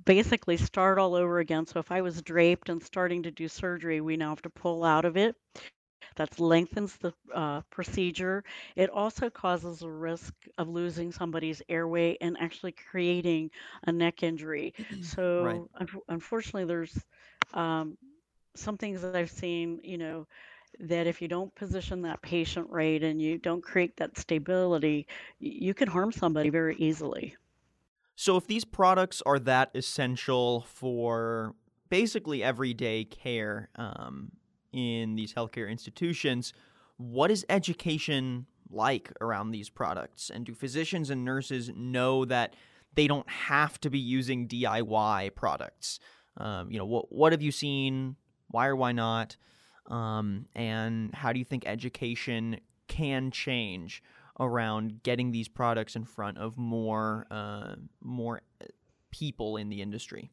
basically 0.06 0.56
start 0.56 0.98
all 0.98 1.14
over 1.14 1.38
again. 1.38 1.66
So 1.66 1.80
if 1.80 1.92
I 1.92 2.00
was 2.00 2.22
draped 2.22 2.70
and 2.70 2.82
starting 2.82 3.24
to 3.24 3.30
do 3.30 3.46
surgery, 3.46 4.00
we 4.00 4.16
now 4.16 4.30
have 4.30 4.40
to 4.42 4.48
pull 4.48 4.84
out 4.84 5.04
of 5.04 5.18
it. 5.18 5.36
That 6.16 6.40
lengthens 6.40 6.96
the 6.96 7.12
uh, 7.34 7.60
procedure. 7.70 8.42
It 8.74 8.90
also 8.90 9.30
causes 9.30 9.82
a 9.82 9.90
risk 9.90 10.34
of 10.58 10.68
losing 10.68 11.12
somebody's 11.12 11.62
airway 11.68 12.16
and 12.20 12.36
actually 12.40 12.72
creating 12.72 13.50
a 13.86 13.92
neck 13.92 14.22
injury. 14.22 14.74
So, 15.00 15.42
right. 15.44 15.62
un- 15.80 16.02
unfortunately, 16.08 16.64
there's 16.64 16.98
um, 17.54 17.96
some 18.54 18.76
things 18.76 19.02
that 19.02 19.14
I've 19.14 19.30
seen, 19.30 19.80
you 19.84 19.98
know, 19.98 20.26
that 20.80 21.06
if 21.06 21.22
you 21.22 21.28
don't 21.28 21.54
position 21.54 22.02
that 22.02 22.20
patient 22.22 22.68
right 22.70 23.02
and 23.02 23.20
you 23.20 23.38
don't 23.38 23.62
create 23.62 23.96
that 23.96 24.18
stability, 24.18 25.06
you 25.38 25.74
can 25.74 25.88
harm 25.88 26.12
somebody 26.12 26.50
very 26.50 26.76
easily. 26.76 27.36
So, 28.14 28.36
if 28.36 28.46
these 28.46 28.64
products 28.64 29.22
are 29.26 29.38
that 29.40 29.70
essential 29.74 30.62
for 30.62 31.54
basically 31.90 32.42
everyday 32.42 33.04
care, 33.04 33.68
um, 33.76 34.32
in 34.76 35.16
these 35.16 35.32
healthcare 35.32 35.70
institutions, 35.70 36.52
what 36.96 37.30
is 37.30 37.44
education 37.48 38.46
like 38.70 39.12
around 39.20 39.50
these 39.50 39.68
products? 39.68 40.30
And 40.30 40.44
do 40.44 40.54
physicians 40.54 41.10
and 41.10 41.24
nurses 41.24 41.70
know 41.74 42.24
that 42.24 42.54
they 42.94 43.06
don't 43.06 43.28
have 43.28 43.80
to 43.82 43.90
be 43.90 43.98
using 43.98 44.48
DIY 44.48 45.34
products? 45.34 46.00
Um, 46.36 46.70
you 46.70 46.78
know, 46.78 46.86
what 46.86 47.12
what 47.12 47.32
have 47.32 47.42
you 47.42 47.52
seen? 47.52 48.16
Why 48.48 48.66
or 48.66 48.76
why 48.76 48.92
not? 48.92 49.36
Um, 49.86 50.46
and 50.54 51.14
how 51.14 51.32
do 51.32 51.38
you 51.38 51.44
think 51.44 51.64
education 51.66 52.60
can 52.88 53.30
change 53.30 54.02
around 54.38 55.02
getting 55.02 55.32
these 55.32 55.48
products 55.48 55.96
in 55.96 56.04
front 56.04 56.38
of 56.38 56.56
more 56.56 57.26
uh, 57.30 57.76
more 58.02 58.42
people 59.10 59.56
in 59.56 59.68
the 59.68 59.82
industry? 59.82 60.30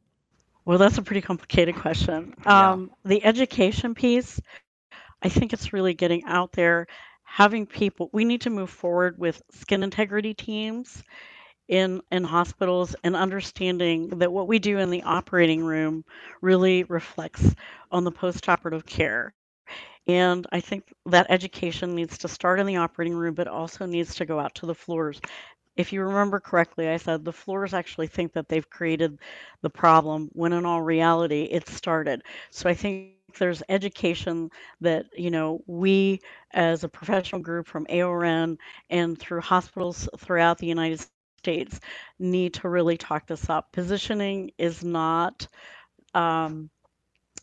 Well, 0.66 0.78
that's 0.78 0.98
a 0.98 1.02
pretty 1.02 1.22
complicated 1.22 1.76
question. 1.76 2.36
Um, 2.46 2.92
yeah. 3.06 3.10
The 3.10 3.26
education 3.26 3.96
piece, 3.96 4.40
I 5.22 5.30
think 5.30 5.54
it's 5.54 5.74
really 5.74 5.94
getting 5.94 6.24
out 6.26 6.52
there, 6.54 6.88
having 7.24 7.66
people. 7.66 8.10
We 8.14 8.26
need 8.26 8.42
to 8.42 8.50
move 8.50 8.70
forward 8.70 9.18
with 9.18 9.42
skin 9.52 9.84
integrity 9.84 10.34
teams 10.34 11.04
in 11.68 12.02
in 12.12 12.24
hospitals 12.24 12.96
and 13.04 13.16
understanding 13.16 14.10
that 14.20 14.32
what 14.32 14.48
we 14.48 14.60
do 14.60 14.78
in 14.80 14.90
the 14.90 15.04
operating 15.04 15.64
room 15.64 16.04
really 16.42 16.84
reflects 16.84 17.56
on 17.92 18.04
the 18.04 18.12
postoperative 18.12 18.86
care. 18.86 19.34
And 20.08 20.46
I 20.52 20.60
think 20.60 20.94
that 21.06 21.28
education 21.30 21.96
needs 21.96 22.20
to 22.20 22.28
start 22.28 22.60
in 22.60 22.68
the 22.68 22.78
operating 22.78 23.16
room, 23.16 23.36
but 23.36 23.48
also 23.48 23.86
needs 23.86 24.16
to 24.16 24.26
go 24.26 24.40
out 24.40 24.56
to 24.56 24.66
the 24.66 24.76
floors. 24.76 25.22
If 25.76 25.92
you 25.94 26.04
remember 26.04 26.40
correctly, 26.40 26.88
I 26.90 26.98
said 26.98 27.24
the 27.26 27.32
floors 27.34 27.74
actually 27.74 28.08
think 28.08 28.34
that 28.34 28.50
they've 28.50 28.70
created 28.70 29.20
the 29.62 29.70
problem 29.70 30.30
when 30.34 30.54
in 30.54 30.66
all 30.66 30.82
reality 30.82 31.44
it 31.44 31.68
started. 31.68 32.22
So 32.52 32.70
I 32.70 32.74
think 32.76 33.04
there's 33.04 33.30
education 33.34 34.50
that 34.82 35.06
you 35.16 35.30
know 35.32 35.62
we 35.68 36.20
as 36.54 36.84
a 36.84 36.90
professional 36.90 37.42
group 37.42 37.68
from 37.68 37.86
AORN 37.90 38.58
and 38.90 39.18
through 39.20 39.42
hospitals 39.42 40.08
throughout 40.20 40.58
the 40.60 40.68
United 40.68 41.00
States 41.00 41.80
need 42.20 42.54
to 42.56 42.70
really 42.70 42.98
talk 42.98 43.28
this 43.28 43.50
up. 43.50 43.72
Positioning 43.72 44.52
is 44.58 44.84
not 44.84 45.48
um, 46.14 46.70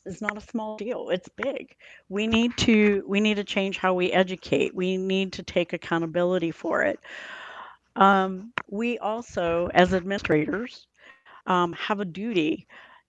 is 0.06 0.20
not 0.20 0.36
a 0.36 0.40
small 0.40 0.76
deal. 0.76 1.08
It's 1.10 1.28
big. 1.28 1.74
We 2.08 2.26
need 2.26 2.56
to 2.58 3.02
we 3.06 3.20
need 3.20 3.36
to 3.36 3.44
change 3.44 3.78
how 3.78 3.94
we 3.94 4.12
educate. 4.12 4.74
We 4.74 4.96
need 4.96 5.32
to 5.34 5.42
take 5.42 5.72
accountability 5.72 6.50
for 6.52 6.82
it. 6.82 6.98
Um, 7.96 8.52
we 8.68 8.98
also, 8.98 9.68
as 9.74 9.94
administrators, 9.94 10.86
um, 11.46 11.72
have 11.74 12.00
a 12.00 12.04
duty, 12.06 12.66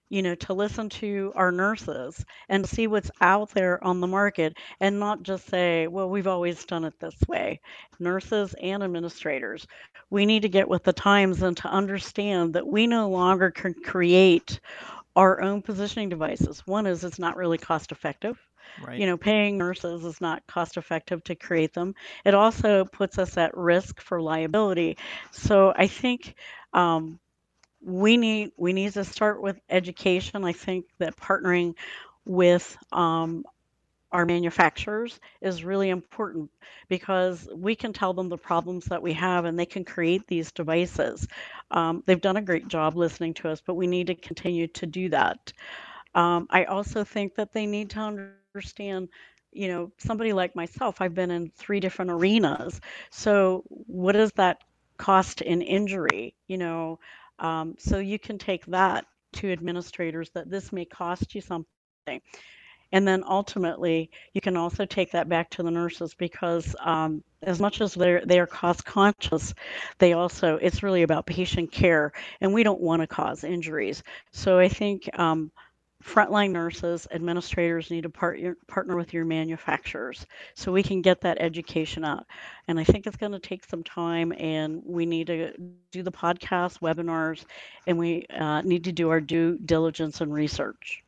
you 0.10 0.22
know, 0.24 0.36
to 0.36 0.54
listen 0.54 0.89
to 0.89 1.34
our 1.36 1.52
nurses 1.52 2.26
and 2.50 2.67
see 2.67 2.88
what's 2.88 3.12
out 3.22 3.52
there 3.52 3.84
on 3.84 4.02
the 4.02 4.08
market, 4.08 4.58
and 4.82 5.00
not 5.00 5.24
just 5.24 5.48
say, 5.48 5.88
"Well, 5.88 6.10
we've 6.10 6.28
always 6.28 6.65
done 6.65 6.86
it 6.86 7.00
this 7.00 7.15
way." 7.28 7.62
Nurses 8.00 8.56
and 8.62 8.84
administrators, 8.84 9.67
we 10.10 10.26
need 10.26 10.44
to 10.44 10.50
get 10.50 10.70
with 10.70 10.84
the 10.84 10.94
times 10.94 11.41
and 11.44 11.58
to 11.58 11.70
understand 11.70 12.54
that 12.56 12.67
we 12.67 12.88
no 12.88 13.10
longer 13.10 13.52
can 13.52 13.74
create 13.76 14.60
our 15.15 15.41
own 15.41 15.62
positioning 15.62 16.10
devices. 16.10 16.65
One 16.67 16.88
is 16.88 17.04
it's 17.04 17.20
not 17.20 17.38
really 17.38 17.58
cost 17.60 17.91
effective. 17.91 18.39
Right. 18.78 18.96
You 18.96 19.06
know, 19.08 19.18
paying 19.18 19.58
nurses 19.58 20.04
is 20.06 20.22
not 20.22 20.46
cost 20.48 20.78
effective 20.78 21.24
to 21.26 21.36
create 21.36 21.74
them. 21.74 21.96
It 22.26 22.34
also 22.34 22.86
puts 22.86 23.18
us 23.18 23.38
at 23.38 23.56
risk 23.58 24.02
for 24.02 24.22
liability. 24.22 24.98
So 25.32 25.74
I 25.76 25.88
think 25.88 26.36
um, 26.74 27.20
we 27.82 28.18
need 28.18 28.52
we 28.58 28.74
need 28.74 28.94
to 28.94 29.04
start 29.06 29.42
with 29.42 29.60
education. 29.70 30.44
I 30.46 30.54
think 30.54 30.86
that 31.00 31.18
partnering 31.18 31.76
with 32.26 32.78
um, 32.92 33.44
our 34.12 34.26
manufacturers 34.26 35.20
is 35.42 35.64
really 35.64 35.90
important 35.90 36.50
because 36.90 37.48
we 37.56 37.76
can 37.76 37.94
tell 37.94 38.14
them 38.14 38.30
the 38.30 38.38
problems 38.38 38.86
that 38.86 39.02
we 39.02 39.14
have 39.14 39.46
and 39.46 39.58
they 39.58 39.66
can 39.66 39.84
create 39.86 40.28
these 40.28 40.52
devices. 40.52 41.28
Um, 41.72 42.04
they've 42.06 42.22
done 42.22 42.38
a 42.38 42.42
great 42.42 42.68
job 42.68 42.96
listening 42.96 43.34
to 43.36 43.50
us, 43.50 43.62
but 43.66 43.76
we 43.76 43.88
need 43.88 44.08
to 44.08 44.16
continue 44.16 44.68
to 44.68 44.86
do 44.88 45.10
that. 45.10 45.54
Um, 46.16 46.48
I 46.50 46.66
also 46.66 47.04
think 47.04 47.36
that 47.36 47.54
they 47.54 47.66
need 47.68 47.92
to 47.92 48.00
understand 48.56 49.10
you 49.54 49.68
know, 49.68 49.92
somebody 49.98 50.32
like 50.34 50.56
myself, 50.56 51.02
I've 51.02 51.14
been 51.14 51.32
in 51.32 51.52
three 51.56 51.80
different 51.80 52.12
arenas. 52.12 52.80
So, 53.10 53.64
what 53.68 54.14
does 54.14 54.32
that 54.34 54.64
cost 54.98 55.42
in 55.42 55.62
injury? 55.62 56.36
You 56.48 56.58
know, 56.58 57.00
um, 57.40 57.76
so 57.78 58.00
you 58.00 58.18
can 58.18 58.38
take 58.38 58.66
that 58.68 59.06
to 59.34 59.52
administrators 59.52 60.30
that 60.36 60.50
this 60.50 60.72
may 60.72 60.86
cost 60.86 61.36
you 61.36 61.42
something. 61.42 62.22
And 62.94 63.08
then 63.08 63.24
ultimately, 63.26 64.10
you 64.34 64.42
can 64.42 64.58
also 64.58 64.86
take 64.86 65.12
that 65.12 65.30
back 65.30 65.50
to 65.52 65.64
the 65.64 65.72
nurses 65.72 66.14
because 66.14 66.76
um, 66.80 67.24
as 67.42 67.60
much 67.60 67.80
as 67.82 67.94
they're 67.94 68.26
they 68.26 68.40
are 68.40 68.48
cost 68.48 68.86
conscious, 68.86 69.54
they 69.98 70.14
also 70.14 70.58
it's 70.62 70.84
really 70.84 71.04
about 71.04 71.26
patient 71.26 71.72
care, 71.72 72.14
and 72.40 72.54
we 72.54 72.64
don't 72.64 72.82
want 72.82 73.02
to 73.02 73.08
cause 73.08 73.44
injuries. 73.44 74.04
So 74.32 74.60
I 74.60 74.68
think 74.68 75.10
um, 75.18 75.52
frontline 76.02 76.52
nurses, 76.52 77.08
administrators 77.12 77.92
need 77.92 78.04
to 78.04 78.10
part, 78.10 78.40
partner 78.68 78.96
with 78.96 79.14
your 79.14 79.26
manufacturers 79.26 80.26
so 80.56 80.72
we 80.72 80.84
can 80.84 81.02
get 81.02 81.22
that 81.22 81.38
education 81.40 82.04
out. 82.04 82.26
And 82.68 82.80
I 82.80 82.84
think 82.84 83.08
it's 83.08 83.18
going 83.18 83.32
to 83.34 83.40
take 83.40 83.66
some 83.66 83.84
time, 83.84 84.34
and 84.38 84.82
we 84.86 85.06
need 85.06 85.28
to 85.28 85.54
do 85.92 86.04
the 86.04 86.12
podcast, 86.12 86.80
webinars, 86.80 87.46
and 87.88 87.98
we 87.98 88.26
uh, 88.30 88.62
need 88.62 88.86
to 88.86 88.92
do 88.92 89.10
our 89.10 89.22
due 89.22 89.58
diligence 89.58 90.22
and 90.22 90.34
research. 90.34 91.04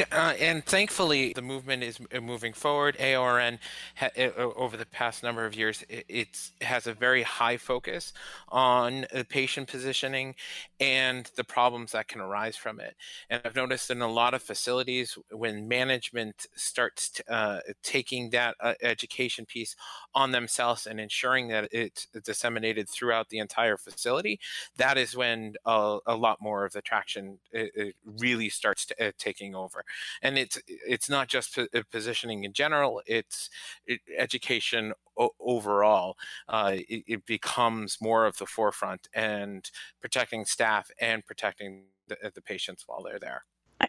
Uh, 0.00 0.34
and 0.38 0.64
thankfully, 0.64 1.32
the 1.32 1.42
movement 1.42 1.82
is 1.82 1.98
uh, 2.14 2.20
moving 2.20 2.52
forward. 2.52 2.96
AORN, 2.98 3.58
ha- 3.96 4.10
uh, 4.16 4.30
over 4.56 4.76
the 4.76 4.86
past 4.86 5.22
number 5.22 5.44
of 5.44 5.54
years, 5.54 5.84
it 5.88 6.50
has 6.60 6.86
a 6.86 6.92
very 6.92 7.22
high 7.22 7.56
focus 7.56 8.12
on 8.48 9.06
patient 9.28 9.68
positioning 9.68 10.34
and 10.80 11.30
the 11.36 11.44
problems 11.44 11.92
that 11.92 12.08
can 12.08 12.20
arise 12.20 12.56
from 12.56 12.80
it. 12.80 12.94
And 13.30 13.42
I've 13.44 13.56
noticed 13.56 13.90
in 13.90 14.00
a 14.00 14.10
lot 14.10 14.34
of 14.34 14.42
facilities, 14.42 15.18
when 15.30 15.68
management 15.68 16.46
starts 16.54 17.10
t- 17.10 17.22
uh, 17.28 17.60
taking 17.82 18.30
that 18.30 18.56
uh, 18.60 18.74
education 18.82 19.46
piece 19.46 19.74
on 20.14 20.30
themselves 20.30 20.86
and 20.86 21.00
ensuring 21.00 21.48
that 21.48 21.68
it's 21.72 22.06
disseminated 22.24 22.88
throughout 22.88 23.28
the 23.28 23.38
entire 23.38 23.76
facility, 23.76 24.38
that 24.76 24.96
is 24.96 25.16
when 25.16 25.54
a, 25.64 25.98
lot 26.18 26.40
more 26.40 26.64
of 26.64 26.72
the 26.72 26.82
traction 26.82 27.38
it, 27.52 27.70
it 27.74 27.94
really 28.04 28.48
starts 28.48 28.86
to, 28.86 29.12
taking 29.18 29.54
over 29.54 29.84
and 30.22 30.38
it's 30.38 30.58
it's 30.66 31.08
not 31.08 31.28
just 31.28 31.58
uh, 31.58 31.66
positioning 31.90 32.44
in 32.44 32.52
general 32.52 33.00
it's 33.06 33.50
education 34.16 34.92
overall 35.40 36.16
uh, 36.48 36.72
it, 36.74 37.04
it, 37.06 37.26
becomes 37.26 37.98
more 38.00 38.24
of 38.24 38.36
the 38.38 38.46
forefront 38.46 39.08
and 39.14 39.70
protecting 40.00 40.44
staff 40.44 40.90
and 41.00 41.26
protecting 41.26 41.82
the, 42.06 42.16
uh, 42.24 42.30
the 42.34 42.42
patients 42.42 42.84
while 42.86 43.02
they're 43.02 43.18
there 43.18 43.44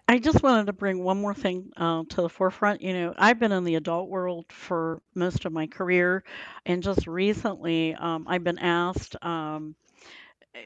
I 0.08 0.20
just 0.20 0.44
wanted 0.44 0.68
to 0.68 0.74
bring 0.74 1.04
one 1.04 1.20
more 1.20 1.34
thing 1.34 1.72
uh, 1.78 2.04
to 2.10 2.22
the 2.22 2.30
forefront. 2.30 2.82
You 2.82 2.94
know, 2.94 3.14
I've 3.18 3.40
been 3.40 3.52
in 3.52 3.64
the 3.64 3.76
adult 3.76 4.10
world 4.10 4.46
for 4.50 5.02
most 5.16 5.46
of 5.46 5.52
my 5.52 5.66
career, 5.66 6.24
and 6.66 6.84
just 6.84 7.08
recently, 7.08 7.96
um, 7.96 8.26
I've 8.28 8.44
been 8.44 8.60
asked 8.60 9.16
um, 9.24 9.76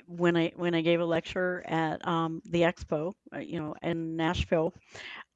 when 0.08 0.36
I 0.36 0.52
when 0.56 0.74
I 0.74 0.82
gave 0.82 1.00
a 1.00 1.06
lecture 1.06 1.63
at 1.67 2.06
um, 2.08 2.41
the 2.46 2.62
expo, 2.62 3.13
you 3.41 3.60
know, 3.60 3.76
in 3.82 4.15
Nashville, 4.15 4.74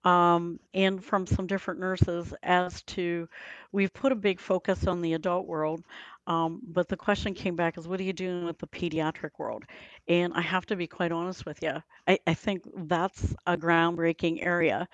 um, 0.04 0.60
and 0.74 1.04
from 1.04 1.26
some 1.26 1.48
different 1.48 1.80
nurses 1.80 2.34
as 2.44 2.82
to 2.84 3.28
we've 3.72 3.94
put 3.94 4.12
a 4.12 4.16
big 4.16 4.40
focus 4.40 4.88
on 4.88 5.02
the 5.02 5.14
adult 5.14 5.48
world 5.48 5.84
um, 6.28 6.62
but 6.68 6.90
the 6.90 6.98
question 6.98 7.34
came 7.34 7.56
back 7.56 7.78
is 7.78 7.88
what 7.88 8.00
are 8.00 8.04
you 8.04 8.14
doing 8.14 8.46
with 8.46 8.58
the 8.60 8.68
pediatric 8.68 9.32
world? 9.38 9.64
And 10.08 10.34
i 10.34 10.42
have 10.42 10.66
to 10.68 10.76
be 10.76 10.88
quite 10.88 11.12
honest 11.12 11.46
with 11.46 11.62
you 11.62 11.82
i, 12.08 12.20
I 12.28 12.34
think 12.34 12.64
that's 12.88 13.36
a 13.46 13.58
groundbreaking 13.58 14.46
area 14.46 14.88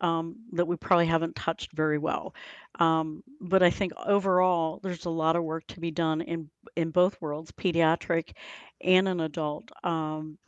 um, 0.00 0.36
that 0.52 0.66
we 0.66 0.76
probably 0.76 1.06
haven't 1.06 1.36
touched 1.36 1.72
very 1.72 1.98
well. 1.98 2.34
Um, 2.78 3.22
but 3.40 3.62
i 3.62 3.70
think 3.70 3.92
overall 4.06 4.80
there's 4.82 5.06
a 5.06 5.10
lot 5.10 5.36
of 5.36 5.44
work 5.44 5.66
to 5.68 5.80
be 5.80 5.90
done 5.90 6.20
in 6.20 6.50
in 6.76 6.90
both 6.90 7.20
worlds 7.20 7.52
pediatric 7.52 8.32
and 8.80 9.08
an 9.08 9.20
adult 9.20 9.70
um, 9.84 10.38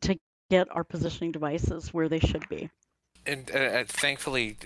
to 0.00 0.18
get 0.50 0.68
our 0.74 0.84
positioning 0.84 1.32
devices 1.32 1.92
where 1.92 2.08
they 2.08 2.20
should 2.20 2.48
be 2.48 2.70
and 3.26 3.88
thankfully 3.88 4.56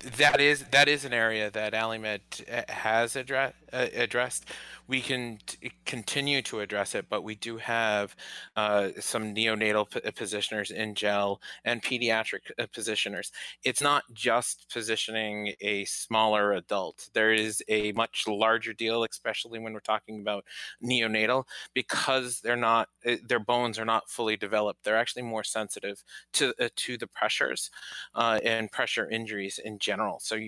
that 0.00 0.40
is 0.40 0.64
that 0.70 0.88
is 0.88 1.04
an 1.04 1.12
area 1.12 1.50
that 1.50 1.74
AliMed 1.74 2.20
uh, 2.50 2.72
has 2.72 3.16
address, 3.16 3.52
uh, 3.72 3.86
addressed. 3.94 4.46
We 4.86 5.02
can 5.02 5.38
t- 5.46 5.72
continue 5.84 6.42
to 6.42 6.60
address 6.60 6.94
it, 6.94 7.06
but 7.08 7.22
we 7.22 7.34
do 7.34 7.58
have 7.58 8.16
uh, 8.56 8.88
some 8.98 9.34
neonatal 9.34 9.90
p- 9.90 10.00
uh, 10.04 10.10
positioners 10.10 10.70
in 10.70 10.94
gel 10.94 11.40
and 11.64 11.82
pediatric 11.82 12.50
uh, 12.58 12.66
positioners. 12.74 13.30
It's 13.62 13.82
not 13.82 14.04
just 14.12 14.66
positioning 14.72 15.52
a 15.60 15.84
smaller 15.84 16.54
adult. 16.54 17.10
There 17.12 17.32
is 17.32 17.62
a 17.68 17.92
much 17.92 18.24
larger 18.26 18.72
deal, 18.72 19.04
especially 19.04 19.58
when 19.60 19.74
we're 19.74 19.80
talking 19.80 20.20
about 20.20 20.44
neonatal, 20.82 21.44
because 21.74 22.40
they're 22.40 22.56
not 22.56 22.88
their 23.28 23.38
bones 23.38 23.78
are 23.78 23.84
not 23.84 24.08
fully 24.08 24.36
developed. 24.36 24.82
They're 24.82 24.96
actually 24.96 25.22
more 25.22 25.44
sensitive 25.44 26.02
to 26.34 26.54
to 26.74 26.96
the 26.96 27.06
pressures 27.06 27.70
and 28.14 28.72
pressure 28.72 29.08
injuries 29.08 29.60
in 29.62 29.78
general 29.78 29.89
general. 29.90 30.20
So 30.20 30.38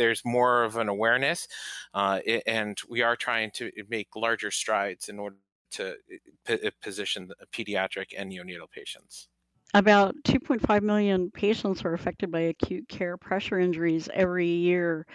there's 0.00 0.22
more 0.24 0.64
of 0.64 0.76
an 0.76 0.88
awareness, 0.88 1.48
uh, 1.94 2.20
and 2.46 2.76
we 2.88 3.02
are 3.02 3.16
trying 3.16 3.50
to 3.52 3.70
make 3.88 4.08
larger 4.16 4.50
strides 4.50 5.08
in 5.08 5.18
order 5.18 5.36
to 5.72 5.96
p- 6.44 6.70
position 6.80 7.32
pediatric 7.52 8.08
and 8.16 8.32
neonatal 8.32 8.70
patients. 8.70 9.28
About 9.74 10.14
2.5 10.24 10.82
million 10.82 11.30
patients 11.30 11.84
are 11.84 11.92
affected 11.92 12.30
by 12.30 12.40
acute 12.40 12.88
care 12.88 13.16
pressure 13.18 13.58
injuries 13.58 14.08
every 14.14 14.46
year, 14.48 15.06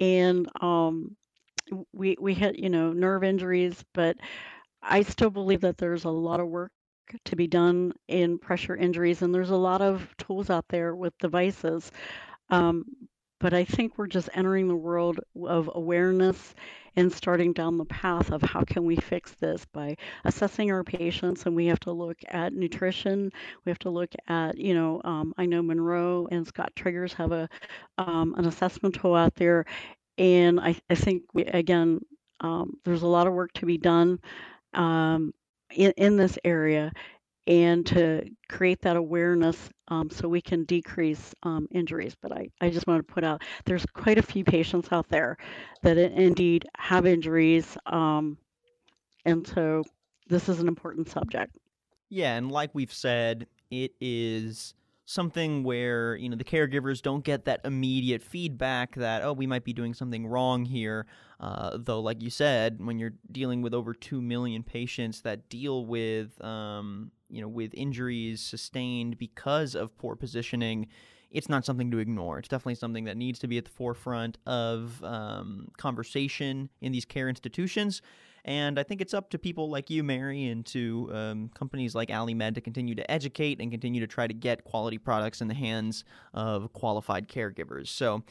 and 0.00 0.48
um, 0.62 1.16
we 1.92 2.16
we 2.20 2.34
hit 2.34 2.58
you 2.58 2.70
know 2.70 2.92
nerve 2.92 3.24
injuries, 3.24 3.84
but 3.94 4.18
I 4.82 5.02
still 5.02 5.30
believe 5.30 5.62
that 5.62 5.78
there's 5.78 6.04
a 6.04 6.10
lot 6.10 6.40
of 6.40 6.48
work 6.48 6.72
to 7.26 7.36
be 7.36 7.46
done 7.48 7.92
in 8.08 8.38
pressure 8.38 8.76
injuries, 8.76 9.22
and 9.22 9.34
there's 9.34 9.50
a 9.50 9.56
lot 9.56 9.82
of 9.82 10.16
tools 10.18 10.50
out 10.50 10.68
there 10.68 10.96
with 10.96 11.18
devices. 11.18 11.92
Um, 12.50 13.03
but 13.44 13.52
I 13.52 13.66
think 13.66 13.98
we're 13.98 14.06
just 14.06 14.30
entering 14.32 14.68
the 14.68 14.74
world 14.74 15.20
of 15.46 15.70
awareness 15.74 16.54
and 16.96 17.12
starting 17.12 17.52
down 17.52 17.76
the 17.76 17.84
path 17.84 18.32
of 18.32 18.40
how 18.40 18.62
can 18.64 18.86
we 18.86 18.96
fix 18.96 19.32
this 19.32 19.66
by 19.66 19.98
assessing 20.24 20.70
our 20.70 20.82
patients. 20.82 21.44
And 21.44 21.54
we 21.54 21.66
have 21.66 21.80
to 21.80 21.92
look 21.92 22.16
at 22.28 22.54
nutrition. 22.54 23.30
We 23.66 23.70
have 23.70 23.78
to 23.80 23.90
look 23.90 24.14
at 24.28 24.56
you 24.56 24.72
know 24.72 25.02
um, 25.04 25.34
i 25.36 25.44
know 25.44 25.60
Munro 25.60 26.26
and 26.30 26.46
scott 26.46 26.72
triggers 26.74 27.12
have 27.12 27.32
a 27.32 27.50
um, 27.98 28.34
an 28.38 28.46
assessment 28.46 28.94
tool 28.94 29.14
out 29.14 29.34
there. 29.34 29.66
And 30.16 30.58
i, 30.58 30.74
I 30.88 30.94
think 30.94 31.24
we, 31.34 31.44
again 31.44 32.00
um, 32.40 32.78
there's 32.86 33.02
a 33.02 33.06
lot 33.06 33.26
of 33.26 33.34
work 33.34 33.52
to 33.54 33.66
be 33.66 33.76
done 33.76 34.20
um, 34.72 35.34
in, 35.70 35.92
in 35.98 36.16
this 36.16 36.38
area 36.44 36.92
and 37.46 37.84
to 37.86 38.24
create 38.48 38.80
that 38.82 38.96
awareness 38.96 39.70
um, 39.88 40.08
so 40.10 40.28
we 40.28 40.40
can 40.40 40.64
decrease 40.64 41.34
um, 41.42 41.68
injuries. 41.70 42.16
But 42.20 42.32
I, 42.32 42.48
I 42.60 42.70
just 42.70 42.86
want 42.86 43.06
to 43.06 43.12
put 43.12 43.24
out 43.24 43.42
there's 43.64 43.84
quite 43.86 44.18
a 44.18 44.22
few 44.22 44.44
patients 44.44 44.88
out 44.90 45.08
there 45.08 45.36
that 45.82 45.98
indeed 45.98 46.66
have 46.76 47.06
injuries. 47.06 47.76
Um, 47.86 48.38
and 49.24 49.46
so 49.46 49.82
this 50.28 50.48
is 50.48 50.60
an 50.60 50.68
important 50.68 51.08
subject. 51.08 51.56
Yeah, 52.08 52.36
and 52.36 52.50
like 52.50 52.70
we've 52.72 52.92
said, 52.92 53.46
it 53.70 53.92
is 54.00 54.74
something 55.06 55.62
where 55.64 56.16
you 56.16 56.28
know 56.28 56.36
the 56.36 56.44
caregivers 56.44 57.02
don't 57.02 57.24
get 57.24 57.44
that 57.44 57.60
immediate 57.64 58.22
feedback 58.22 58.94
that 58.94 59.22
oh 59.22 59.34
we 59.34 59.46
might 59.46 59.62
be 59.62 59.72
doing 59.74 59.92
something 59.92 60.26
wrong 60.26 60.64
here 60.64 61.04
uh, 61.40 61.76
though 61.78 62.00
like 62.00 62.22
you 62.22 62.30
said 62.30 62.82
when 62.82 62.98
you're 62.98 63.12
dealing 63.30 63.60
with 63.60 63.74
over 63.74 63.92
2 63.92 64.22
million 64.22 64.62
patients 64.62 65.20
that 65.20 65.50
deal 65.50 65.84
with 65.84 66.42
um, 66.42 67.10
you 67.28 67.40
know 67.40 67.48
with 67.48 67.72
injuries 67.74 68.40
sustained 68.40 69.18
because 69.18 69.74
of 69.74 69.96
poor 69.98 70.16
positioning 70.16 70.88
it's 71.34 71.48
not 71.48 71.64
something 71.64 71.90
to 71.90 71.98
ignore. 71.98 72.38
It's 72.38 72.48
definitely 72.48 72.76
something 72.76 73.04
that 73.04 73.16
needs 73.16 73.40
to 73.40 73.48
be 73.48 73.58
at 73.58 73.64
the 73.64 73.70
forefront 73.70 74.38
of 74.46 75.02
um, 75.02 75.68
conversation 75.76 76.70
in 76.80 76.92
these 76.92 77.04
care 77.04 77.28
institutions. 77.28 78.02
And 78.44 78.78
I 78.78 78.84
think 78.84 79.00
it's 79.00 79.14
up 79.14 79.30
to 79.30 79.38
people 79.38 79.68
like 79.68 79.90
you, 79.90 80.04
Mary, 80.04 80.44
and 80.44 80.64
to 80.66 81.10
um, 81.12 81.50
companies 81.54 81.94
like 81.94 82.10
AliMed 82.10 82.54
to 82.54 82.60
continue 82.60 82.94
to 82.94 83.10
educate 83.10 83.60
and 83.60 83.70
continue 83.70 84.00
to 84.00 84.06
try 84.06 84.28
to 84.28 84.34
get 84.34 84.64
quality 84.64 84.96
products 84.96 85.40
in 85.40 85.48
the 85.48 85.54
hands 85.54 86.04
of 86.34 86.72
qualified 86.72 87.28
caregivers. 87.28 87.88
So, 87.88 88.22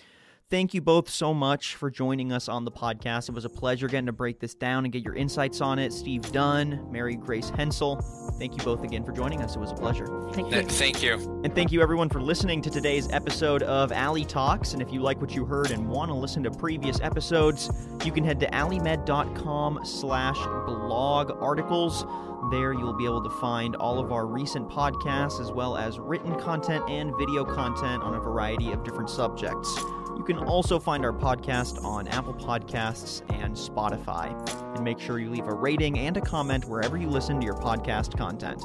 Thank 0.50 0.76
you 0.76 0.82
both 0.82 1.10
so 1.10 1.34
much 1.34 1.74
for 1.76 1.90
joining 1.90 2.32
us 2.32 2.48
on 2.48 2.64
the 2.64 2.70
podcast. 2.70 3.28
It 3.28 3.34
was 3.34 3.46
a 3.46 3.50
pleasure 3.50 3.88
getting 3.88 4.06
to 4.06 4.12
break 4.12 4.40
this 4.40 4.54
down 4.54 4.84
and 4.84 4.94
get 4.94 5.04
your 5.04 5.16
insights 5.16 5.62
on 5.62 5.80
it. 5.80 5.92
Steve 5.92 6.22
Dunn, 6.32 6.86
Mary 6.92 7.16
Grace 7.16 7.50
Hensel, 7.50 7.96
thank 8.38 8.56
you 8.56 8.64
both 8.64 8.84
again 8.84 9.04
for 9.04 9.12
joining 9.14 9.42
us. 9.42 9.56
It 9.56 9.60
was 9.60 9.72
a 9.72 9.76
pleasure. 9.76 10.06
Thank 10.34 10.54
you. 10.54 10.62
Thank 10.62 11.02
you. 11.02 11.14
And 11.44 11.56
thank 11.56 11.72
you 11.72 11.82
everyone 11.82 12.08
for 12.10 12.22
listening 12.22 12.62
to 12.64 12.70
today's 12.70 13.12
episode 13.12 13.64
of 13.64 13.92
Ali 13.92 14.26
Talks. 14.26 14.74
And 14.74 14.82
if 14.82 14.94
you 14.94 15.00
like 15.02 15.20
what 15.22 15.34
you 15.34 15.44
heard 15.44 15.72
and 15.72 15.90
want 15.90 16.12
to 16.12 16.16
listen 16.16 16.44
to 16.44 16.52
previous 16.52 17.02
episodes, 17.02 17.72
you 18.06 18.12
can 18.12 18.24
head 18.24 18.40
to 18.42 18.48
alimed.com 18.48 19.80
slash 19.84 20.38
blog 20.68 21.32
articles. 21.42 22.06
There 22.52 22.74
you'll 22.74 22.94
be 22.94 23.06
able 23.06 23.24
to 23.24 23.30
find 23.40 23.76
all 23.78 23.98
of 23.98 24.12
our 24.12 24.28
recent 24.28 24.70
podcasts 24.70 25.40
as 25.42 25.52
well 25.52 25.78
as 25.78 25.98
written 25.98 26.38
content 26.40 26.88
and 26.90 27.12
video 27.18 27.44
content 27.44 28.04
on 28.04 28.14
a 28.14 28.20
variety 28.20 28.72
of 28.72 28.84
different 28.84 29.10
subjects. 29.10 29.80
You 30.18 30.24
can 30.24 30.38
also 30.38 30.80
find 30.80 31.04
our 31.06 31.12
podcast 31.12 31.84
on 31.84 32.08
Apple 32.08 32.34
Podcasts 32.36 33.22
and 33.34 33.56
Spotify. 33.56 34.34
And 34.76 34.84
make 34.84 35.00
sure 35.00 35.20
you 35.20 35.30
leave 35.30 35.48
a 35.48 35.54
rating 35.54 36.00
and 36.00 36.16
a 36.18 36.22
comment 36.22 36.66
wherever 36.66 36.98
you 36.98 37.10
listen 37.10 37.40
to 37.40 37.46
your 37.46 37.56
podcast 37.56 38.18
content. 38.18 38.64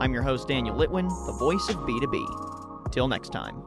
I'm 0.00 0.12
your 0.12 0.22
host, 0.22 0.46
Daniel 0.46 0.76
Litwin, 0.76 1.08
the 1.26 1.32
voice 1.32 1.68
of 1.68 1.76
B2B. 1.76 2.92
Till 2.92 3.08
next 3.08 3.30
time. 3.30 3.62